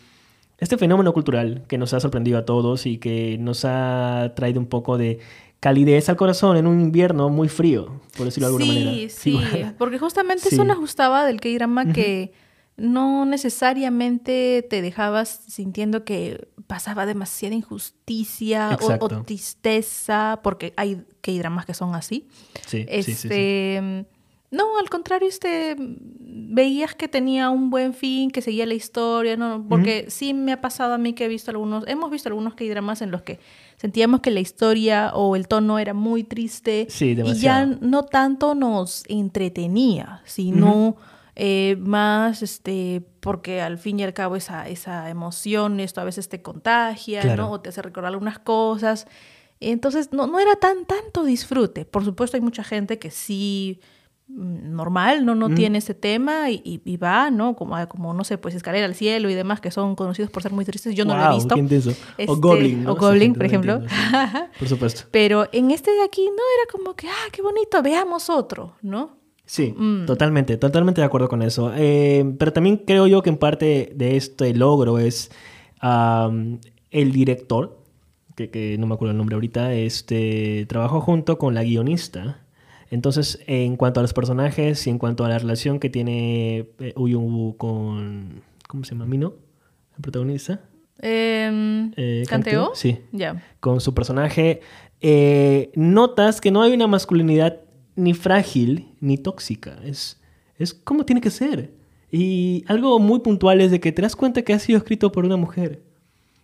este 0.58 0.78
fenómeno 0.78 1.12
cultural 1.12 1.64
que 1.66 1.78
nos 1.78 1.92
ha 1.92 2.00
sorprendido 2.00 2.38
a 2.38 2.44
todos 2.44 2.86
y 2.86 2.98
que 2.98 3.36
nos 3.38 3.64
ha 3.64 4.32
traído 4.36 4.60
un 4.60 4.66
poco 4.66 4.96
de 4.96 5.18
calidez 5.60 6.08
al 6.08 6.16
corazón 6.16 6.56
en 6.56 6.66
un 6.68 6.80
invierno 6.80 7.28
muy 7.28 7.48
frío, 7.48 8.00
por 8.16 8.26
decirlo 8.26 8.48
de 8.48 8.54
alguna 8.54 8.66
manera. 8.66 8.90
Sí, 8.92 9.08
sí, 9.10 9.40
porque 9.76 9.98
justamente 9.98 10.48
eso 10.48 10.64
nos 10.64 10.78
gustaba 10.78 11.26
del 11.26 11.40
K-drama 11.40 11.92
que 11.92 12.32
no 12.78 13.24
necesariamente 13.24 14.64
te 14.68 14.80
dejabas 14.80 15.40
sintiendo 15.48 16.04
que 16.04 16.48
pasaba 16.68 17.06
demasiada 17.06 17.54
injusticia 17.54 18.78
o, 19.00 19.08
tristeza, 19.24 20.40
porque 20.44 20.72
hay 20.76 21.02
que 21.20 21.36
dramas 21.38 21.66
que 21.66 21.74
son 21.74 21.94
así. 21.94 22.28
Sí, 22.66 22.86
este, 22.88 24.06
No, 24.52 24.78
al 24.78 24.88
contrario, 24.88 25.28
este, 25.28 25.74
veías 25.78 26.94
que 26.94 27.08
tenía 27.08 27.50
un 27.50 27.68
buen 27.68 27.94
fin, 27.94 28.30
que 28.30 28.42
seguía 28.42 28.64
la 28.64 28.74
historia, 28.74 29.36
¿no? 29.36 29.66
Porque 29.68 30.06
sí 30.08 30.32
me 30.32 30.52
ha 30.52 30.60
pasado 30.60 30.94
a 30.94 30.98
mí 30.98 31.14
que 31.14 31.24
he 31.24 31.28
visto 31.28 31.50
algunos, 31.50 31.84
hemos 31.88 32.12
visto 32.12 32.28
algunos 32.28 32.54
que 32.54 32.70
dramas 32.70 33.02
en 33.02 33.10
los 33.10 33.22
que 33.22 33.40
sentíamos 33.76 34.20
que 34.20 34.30
la 34.30 34.40
historia 34.40 35.12
o 35.14 35.34
el 35.34 35.48
tono 35.48 35.80
era 35.80 35.94
muy 35.94 36.22
triste 36.22 36.86
y 37.00 37.34
ya 37.34 37.66
no 37.66 38.04
tanto 38.04 38.54
nos 38.54 39.02
entretenía, 39.08 40.22
sino... 40.24 40.96
Eh, 41.40 41.76
más 41.78 42.42
este, 42.42 43.00
porque 43.20 43.60
al 43.60 43.78
fin 43.78 44.00
y 44.00 44.02
al 44.02 44.12
cabo 44.12 44.34
esa, 44.34 44.68
esa 44.68 45.08
emoción, 45.08 45.78
esto 45.78 46.00
a 46.00 46.04
veces 46.04 46.28
te 46.28 46.42
contagia, 46.42 47.36
¿no? 47.36 47.52
O 47.52 47.60
te 47.60 47.68
hace 47.68 47.80
recordar 47.80 48.10
algunas 48.10 48.40
cosas. 48.40 49.06
Entonces, 49.60 50.12
no, 50.12 50.26
no 50.26 50.40
era 50.40 50.56
tan 50.56 50.84
tanto 50.84 51.22
disfrute. 51.22 51.84
Por 51.84 52.04
supuesto, 52.04 52.36
hay 52.36 52.40
mucha 52.40 52.64
gente 52.64 52.98
que 52.98 53.12
sí 53.12 53.78
mm, 54.26 54.74
normal, 54.74 55.24
no, 55.24 55.36
no 55.36 55.48
tiene 55.54 55.78
ese 55.78 55.94
tema 55.94 56.50
y, 56.50 56.60
y, 56.64 56.96
va, 56.96 57.30
¿no? 57.30 57.54
Como, 57.54 57.76
como, 57.86 58.12
no 58.14 58.24
sé, 58.24 58.36
pues 58.36 58.56
Escalera 58.56 58.86
al 58.86 58.96
Cielo 58.96 59.30
y 59.30 59.34
demás, 59.34 59.60
que 59.60 59.70
son 59.70 59.94
conocidos 59.94 60.32
por 60.32 60.42
ser 60.42 60.50
muy 60.50 60.64
tristes. 60.64 60.96
Yo 60.96 61.04
no 61.04 61.16
lo 61.16 61.24
he 61.24 61.34
visto. 61.36 61.54
o 61.54 61.58
este, 61.58 62.26
Goblin, 62.26 62.84
O 62.88 62.96
Goblin, 62.96 63.34
por 63.34 63.46
ejemplo. 63.46 63.80
por 64.58 64.68
supuesto. 64.68 65.02
Pero 65.12 65.48
en 65.52 65.70
este 65.70 65.92
de 65.92 66.02
aquí 66.02 66.24
no 66.24 66.32
era 66.32 66.72
como 66.72 66.96
que, 66.96 67.06
ah, 67.08 67.28
qué 67.30 67.42
bonito, 67.42 67.80
veamos 67.80 68.28
otro, 68.28 68.74
¿no? 68.82 69.17
Sí, 69.48 69.74
mm. 69.74 70.04
totalmente, 70.04 70.58
totalmente 70.58 71.00
de 71.00 71.06
acuerdo 71.06 71.30
con 71.30 71.40
eso. 71.40 71.72
Eh, 71.74 72.34
pero 72.38 72.52
también 72.52 72.76
creo 72.76 73.06
yo 73.06 73.22
que 73.22 73.30
en 73.30 73.38
parte 73.38 73.92
de 73.94 74.18
este 74.18 74.54
logro 74.54 74.98
es 74.98 75.30
el 75.80 77.12
director, 77.12 77.78
que, 78.36 78.76
no 78.78 78.86
me 78.86 78.94
acuerdo 78.94 79.12
el 79.12 79.16
nombre 79.16 79.34
ahorita, 79.34 79.72
este, 79.72 80.66
trabajó 80.68 81.00
junto 81.00 81.38
con 81.38 81.54
la 81.54 81.64
guionista. 81.64 82.42
Entonces, 82.90 83.40
en 83.46 83.76
cuanto 83.76 84.00
a 84.00 84.02
los 84.02 84.12
personajes 84.12 84.86
y 84.86 84.90
en 84.90 84.98
cuanto 84.98 85.24
a 85.24 85.30
la 85.30 85.38
relación 85.38 85.80
que 85.80 85.88
tiene 85.88 86.68
eh, 86.78 86.92
Uyung 86.94 87.56
con... 87.56 88.42
¿Cómo 88.68 88.84
se 88.84 88.90
llama? 88.90 89.06
¿Mino? 89.06 89.32
¿El 89.96 90.02
protagonista? 90.02 90.60
Em, 91.00 91.90
eh, 91.96 92.24
¿Canteo? 92.28 92.72
Sí. 92.74 92.98
Ya. 93.12 93.42
Con 93.60 93.80
su 93.80 93.94
personaje, 93.94 94.60
notas 95.74 96.42
que 96.42 96.50
no 96.50 96.60
hay 96.60 96.74
una 96.74 96.86
masculinidad 96.86 97.60
ni 97.98 98.14
frágil 98.14 98.88
ni 99.00 99.18
tóxica. 99.18 99.78
Es, 99.84 100.18
es 100.56 100.72
como 100.72 101.04
tiene 101.04 101.20
que 101.20 101.30
ser. 101.30 101.72
Y 102.10 102.64
algo 102.68 102.98
muy 102.98 103.20
puntual 103.20 103.60
es 103.60 103.70
de 103.70 103.80
que 103.80 103.92
te 103.92 104.00
das 104.00 104.16
cuenta 104.16 104.42
que 104.42 104.54
ha 104.54 104.58
sido 104.58 104.78
escrito 104.78 105.12
por 105.12 105.24
una 105.24 105.36
mujer. 105.36 105.82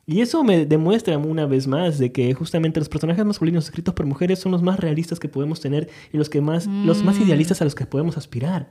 Y 0.07 0.21
eso 0.21 0.45
me 0.45 0.67
demuestra 0.67 1.17
una 1.17 1.47
vez 1.47 1.67
más 1.67 1.99
de 1.99 2.13
que 2.13 2.35
justamente 2.35 2.79
los 2.79 2.91
personajes 2.91 3.25
masculinos 3.25 3.65
escritos 3.65 3.95
por 3.95 4.05
mujeres 4.05 4.39
son 4.39 4.53
los 4.53 4.63
más 4.63 4.79
realistas 4.79 5.19
que 5.19 5.29
podemos 5.29 5.61
tener 5.61 5.89
y 6.13 6.19
los 6.19 6.29
que 6.29 6.43
más, 6.43 6.67
los 6.67 7.03
más 7.03 7.19
mm. 7.19 7.23
idealistas 7.23 7.63
a 7.63 7.65
los 7.65 7.75
que 7.75 7.87
podemos 7.87 8.19
aspirar. 8.19 8.69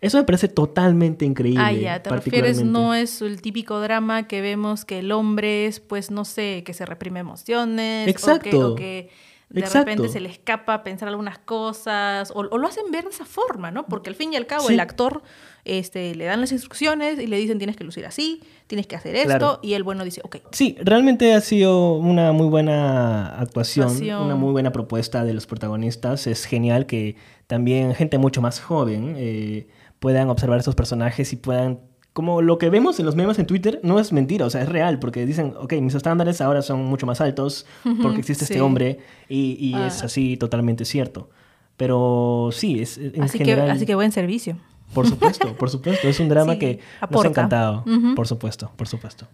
Eso 0.00 0.18
me 0.18 0.24
parece 0.24 0.46
totalmente 0.46 1.24
increíble. 1.24 1.62
Ah, 1.64 1.72
ya, 1.72 2.02
te 2.02 2.10
refieres, 2.10 2.62
no 2.62 2.94
es 2.94 3.22
el 3.22 3.40
típico 3.40 3.80
drama 3.80 4.28
que 4.28 4.42
vemos 4.42 4.84
que 4.84 4.98
el 4.98 5.10
hombre 5.10 5.66
es, 5.66 5.80
pues, 5.80 6.10
no 6.10 6.24
sé, 6.24 6.62
que 6.64 6.74
se 6.74 6.84
reprime 6.84 7.20
emociones. 7.20 8.06
Exacto. 8.06 8.72
o 8.72 8.74
que 8.76 9.08
de 9.48 9.60
Exacto. 9.60 9.78
repente 9.90 10.08
se 10.08 10.18
le 10.20 10.28
escapa 10.28 10.82
pensar 10.82 11.08
algunas 11.08 11.38
cosas, 11.38 12.30
o, 12.32 12.40
o 12.40 12.58
lo 12.58 12.66
hacen 12.66 12.90
ver 12.90 13.04
de 13.04 13.10
esa 13.10 13.24
forma, 13.24 13.70
¿no? 13.70 13.86
Porque 13.86 14.10
al 14.10 14.16
fin 14.16 14.32
y 14.32 14.36
al 14.36 14.46
cabo 14.46 14.66
Sí. 14.66 14.74
el 14.74 14.80
actor 14.80 15.22
este, 15.64 16.14
le 16.16 16.24
dan 16.24 16.40
las 16.40 16.50
instrucciones 16.52 17.18
y 17.20 17.26
le 17.28 17.36
dicen 17.36 17.58
tienes 17.58 17.76
que 17.76 17.84
lucir 17.84 18.06
así, 18.06 18.40
tienes 18.66 18.86
que 18.86 18.96
hacer 18.96 19.14
esto, 19.16 19.28
Claro. 19.38 19.58
y 19.62 19.74
el 19.74 19.82
bueno 19.84 20.04
dice, 20.04 20.20
ok, 20.24 20.36
Sí, 20.52 20.76
realmente 20.80 21.32
ha 21.34 21.40
sido 21.40 21.94
una 21.94 22.32
muy 22.32 22.46
buena 22.48 23.38
actuación, 23.38 23.86
Actuación. 23.88 24.22
una 24.22 24.34
muy 24.34 24.50
buena 24.52 24.72
propuesta 24.72 25.24
de 25.24 25.32
los 25.34 25.46
protagonistas. 25.46 26.26
Es 26.26 26.44
genial 26.44 26.86
que 26.86 27.16
también 27.46 27.94
gente 27.94 28.18
mucho 28.18 28.42
más 28.42 28.60
joven 28.60 29.14
eh, 29.16 29.68
puedan 30.00 30.28
observar 30.28 30.58
estos 30.58 30.74
personajes 30.74 31.32
y 31.32 31.36
puedan... 31.36 31.80
Como 32.16 32.40
lo 32.40 32.56
que 32.56 32.70
vemos 32.70 32.98
en 32.98 33.04
los 33.04 33.14
memes 33.14 33.38
en 33.38 33.44
Twitter 33.44 33.78
no 33.82 34.00
es 34.00 34.10
mentira, 34.10 34.46
o 34.46 34.48
sea, 34.48 34.62
es 34.62 34.70
real, 34.70 34.98
porque 34.98 35.26
dicen, 35.26 35.52
ok, 35.60 35.74
mis 35.82 35.94
estándares 35.94 36.40
ahora 36.40 36.62
son 36.62 36.82
mucho 36.86 37.04
más 37.04 37.20
altos 37.20 37.66
porque 38.00 38.20
existe 38.20 38.46
Sí. 38.46 38.54
este 38.54 38.62
hombre 38.62 39.00
y, 39.28 39.58
y 39.60 39.74
es 39.74 40.02
así 40.02 40.38
totalmente 40.38 40.86
cierto. 40.86 41.28
Pero 41.76 42.48
sí, 42.52 42.80
es 42.80 42.96
en 42.96 43.22
así, 43.22 43.36
general... 43.36 43.66
que, 43.66 43.72
así 43.72 43.84
que 43.84 43.94
buen 43.94 44.12
servicio. 44.12 44.56
Por 44.94 45.06
supuesto, 45.06 45.52
por 45.58 45.68
supuesto. 45.68 46.08
Es 46.08 46.18
un 46.18 46.30
drama 46.30 46.52
Sí, 46.58 46.58
que 46.58 46.80
nos 47.10 47.22
ha 47.22 47.28
encantado. 47.28 47.84
Por 48.14 48.26
supuesto, 48.26 48.72
por 48.76 48.88
supuesto. 48.88 49.26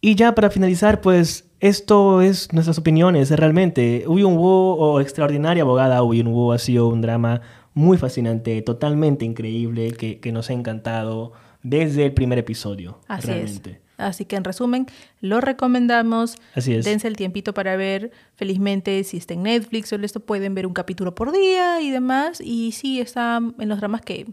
Y 0.00 0.14
ya 0.16 0.34
para 0.34 0.50
finalizar, 0.50 1.00
pues 1.00 1.44
esto 1.62 2.20
es 2.22 2.52
nuestras 2.52 2.76
opiniones. 2.76 3.30
Realmente, 3.30 4.04
Uyun 4.08 4.36
Woo 4.36 4.74
o 4.74 5.00
Extraordinaria 5.00 5.62
Abogada 5.62 6.02
Uyun 6.02 6.26
Woo 6.26 6.52
ha 6.52 6.58
sido 6.58 6.88
un 6.88 7.00
drama 7.00 7.40
muy 7.72 7.96
fascinante, 7.98 8.60
totalmente 8.62 9.24
increíble, 9.24 9.92
que, 9.92 10.18
que 10.18 10.32
nos 10.32 10.50
ha 10.50 10.54
encantado 10.54 11.32
desde 11.62 12.04
el 12.04 12.14
primer 12.14 12.38
episodio. 12.38 12.98
Así 13.06 13.28
realmente. 13.28 13.70
es. 13.70 13.78
Así 13.96 14.24
que 14.24 14.34
en 14.34 14.42
resumen, 14.42 14.86
lo 15.20 15.40
recomendamos. 15.40 16.34
Así 16.56 16.74
es. 16.74 16.84
Dense 16.84 17.06
el 17.06 17.14
tiempito 17.14 17.54
para 17.54 17.76
ver. 17.76 18.10
Felizmente, 18.34 19.04
si 19.04 19.18
está 19.18 19.34
en 19.34 19.44
Netflix 19.44 19.92
o 19.92 19.96
esto, 19.96 20.18
pueden 20.18 20.56
ver 20.56 20.66
un 20.66 20.72
capítulo 20.72 21.14
por 21.14 21.30
día 21.30 21.80
y 21.80 21.92
demás. 21.92 22.40
Y 22.40 22.72
sí, 22.72 23.00
está 23.00 23.36
en 23.36 23.68
los 23.68 23.78
dramas 23.78 24.00
que 24.00 24.26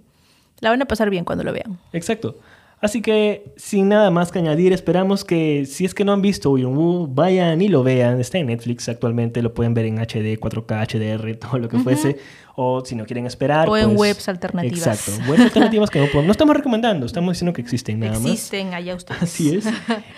la 0.62 0.72
van 0.72 0.82
a 0.82 0.86
pasar 0.86 1.12
bien 1.12 1.26
cuando 1.26 1.44
lo 1.44 1.54
vean. 1.54 1.78
Exacto. 1.94 2.38
Así 2.82 3.02
que, 3.02 3.52
sin 3.58 3.90
nada 3.90 4.10
más 4.10 4.32
que 4.32 4.40
añadir, 4.40 4.72
esperamos 4.72 5.26
que 5.26 5.66
si 5.66 5.84
es 5.84 5.94
que 5.94 6.06
no 6.06 6.14
han 6.14 6.22
visto 6.22 6.50
Uyun 6.50 6.78
Woo, 6.78 7.08
vayan 7.08 7.62
y 7.62 7.68
lo 7.68 7.84
vean. 7.84 8.22
Está 8.22 8.38
en 8.38 8.48
Netflix 8.48 8.88
actualmente, 8.88 9.42
lo 9.42 9.54
pueden 9.54 9.74
ver 9.74 9.86
en 9.86 9.98
HD, 10.00 10.40
4K, 10.40 10.88
HDR, 10.88 11.36
todo 11.36 11.58
lo 11.60 11.68
que 11.68 11.78
fuese. 11.80 12.18
O 12.56 12.84
si 12.86 12.96
no 12.96 13.06
quieren 13.06 13.26
esperar. 13.26 13.68
O 13.68 13.76
en 13.76 13.88
pues- 13.88 14.00
webs 14.00 14.30
alternativas. 14.30 14.78
Exacto. 14.88 15.30
Webs 15.30 15.42
alternativas 15.42 15.90
que 15.90 16.00
no, 16.00 16.06
podemos- 16.06 16.26
no 16.28 16.32
estamos 16.32 16.56
recomendando, 16.56 17.06
estamos 17.06 17.34
diciendo 17.34 17.52
que 17.54 17.62
existen 17.62 18.00
nada 18.00 18.14
más. 18.20 18.32
Existen 18.32 18.74
allá 18.74 18.96
ustedes. 18.96 19.22
Así 19.24 19.56
es. 19.56 19.66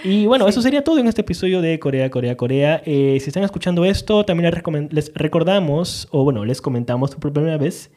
Y 0.03 0.27
bueno, 0.27 0.47
eso 0.47 0.61
sería 0.61 0.83
todo 0.83 0.99
en 0.99 1.07
este 1.07 1.21
episodio 1.21 1.61
de 1.61 1.79
Corea, 1.79 2.11
Corea, 2.11 2.37
Corea. 2.37 2.81
Eh, 2.85 3.17
si 3.21 3.29
están 3.29 3.43
escuchando 3.43 3.85
esto, 3.85 4.23
también 4.23 4.51
les, 4.53 4.91
les 4.93 5.11
recordamos, 5.15 6.07
o 6.11 6.23
bueno, 6.23 6.45
les 6.45 6.61
comentamos 6.61 7.15
por 7.15 7.33
primera 7.33 7.57
vez, 7.57 7.89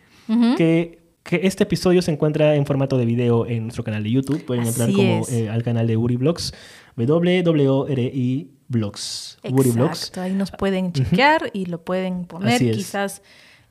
que, 0.56 1.03
que 1.24 1.40
este 1.42 1.62
episodio 1.64 2.02
se 2.02 2.12
encuentra 2.12 2.54
en 2.54 2.66
formato 2.66 2.98
de 2.98 3.06
video 3.06 3.46
en 3.46 3.64
nuestro 3.64 3.82
canal 3.82 4.04
de 4.04 4.10
YouTube. 4.10 4.44
Pueden 4.44 4.66
entrar 4.66 4.92
como 4.92 5.26
eh, 5.30 5.48
al 5.48 5.62
canal 5.62 5.86
de 5.86 5.96
Uri 5.96 6.16
Vlogs, 6.16 6.52
WWRI 6.96 8.50
Vlogs. 8.68 9.38
Uri. 9.50 9.70
Exacto, 9.70 10.20
ahí 10.20 10.34
nos 10.34 10.50
pueden 10.50 10.92
chequear 10.92 11.50
y 11.54 11.66
lo 11.66 11.82
pueden 11.82 12.26
poner 12.26 12.60
quizás 12.60 13.22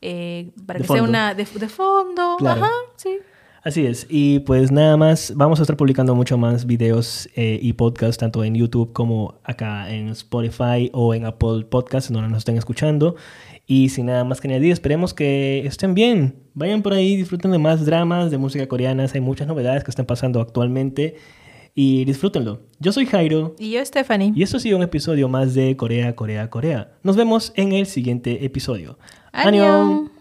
eh, 0.01 0.51
para 0.65 0.79
De 0.79 0.85
que 0.85 0.93
sea 0.93 1.03
una 1.03 1.35
de, 1.35 1.45
de 1.45 1.69
fondo. 1.69 2.35
Claro. 2.37 2.63
Ajá, 2.63 2.71
sí. 2.97 3.19
Así 3.63 3.85
es. 3.85 4.07
Y 4.09 4.39
pues 4.39 4.71
nada 4.71 4.97
más, 4.97 5.31
vamos 5.37 5.59
a 5.59 5.63
estar 5.63 5.77
publicando 5.77 6.13
mucho 6.15 6.37
más 6.37 6.65
videos 6.65 7.29
eh, 7.35 7.59
y 7.61 7.71
podcasts, 7.73 8.17
tanto 8.17 8.43
en 8.43 8.55
YouTube 8.55 8.91
como 8.91 9.35
acá 9.45 9.89
en 9.89 10.09
Spotify 10.09 10.89
o 10.91 11.13
en 11.13 11.25
Apple 11.25 11.63
Podcasts, 11.69 12.11
donde 12.11 12.27
nos 12.27 12.39
estén 12.39 12.57
escuchando. 12.57 13.15
Y 13.65 13.89
sin 13.89 14.07
nada 14.07 14.23
más 14.23 14.41
que 14.41 14.47
añadir, 14.47 14.71
esperemos 14.71 15.13
que 15.13 15.65
estén 15.65 15.93
bien. 15.93 16.35
Vayan 16.53 16.81
por 16.81 16.93
ahí, 16.93 17.15
disfruten 17.15 17.51
de 17.51 17.57
más 17.57 17.85
dramas, 17.85 18.29
de 18.29 18.37
música 18.37 18.67
coreana. 18.67 19.05
Hay 19.13 19.21
muchas 19.21 19.47
novedades 19.47 19.83
que 19.83 19.91
están 19.91 20.05
pasando 20.05 20.41
actualmente. 20.41 21.15
Y 21.75 22.05
disfrútenlo. 22.05 22.61
Yo 22.79 22.91
soy 22.91 23.05
Jairo. 23.07 23.55
Y 23.57 23.71
yo, 23.71 23.83
Stephanie. 23.83 24.31
Y 24.35 24.43
esto 24.43 24.57
ha 24.57 24.59
sido 24.59 24.77
un 24.77 24.83
episodio 24.83 25.27
más 25.27 25.55
de 25.55 25.75
Corea, 25.75 26.15
Corea, 26.15 26.49
Corea. 26.49 26.91
Nos 27.01 27.15
vemos 27.15 27.51
en 27.55 27.71
el 27.71 27.87
siguiente 27.87 28.45
episodio. 28.45 28.99
Annyeong. 29.31 30.12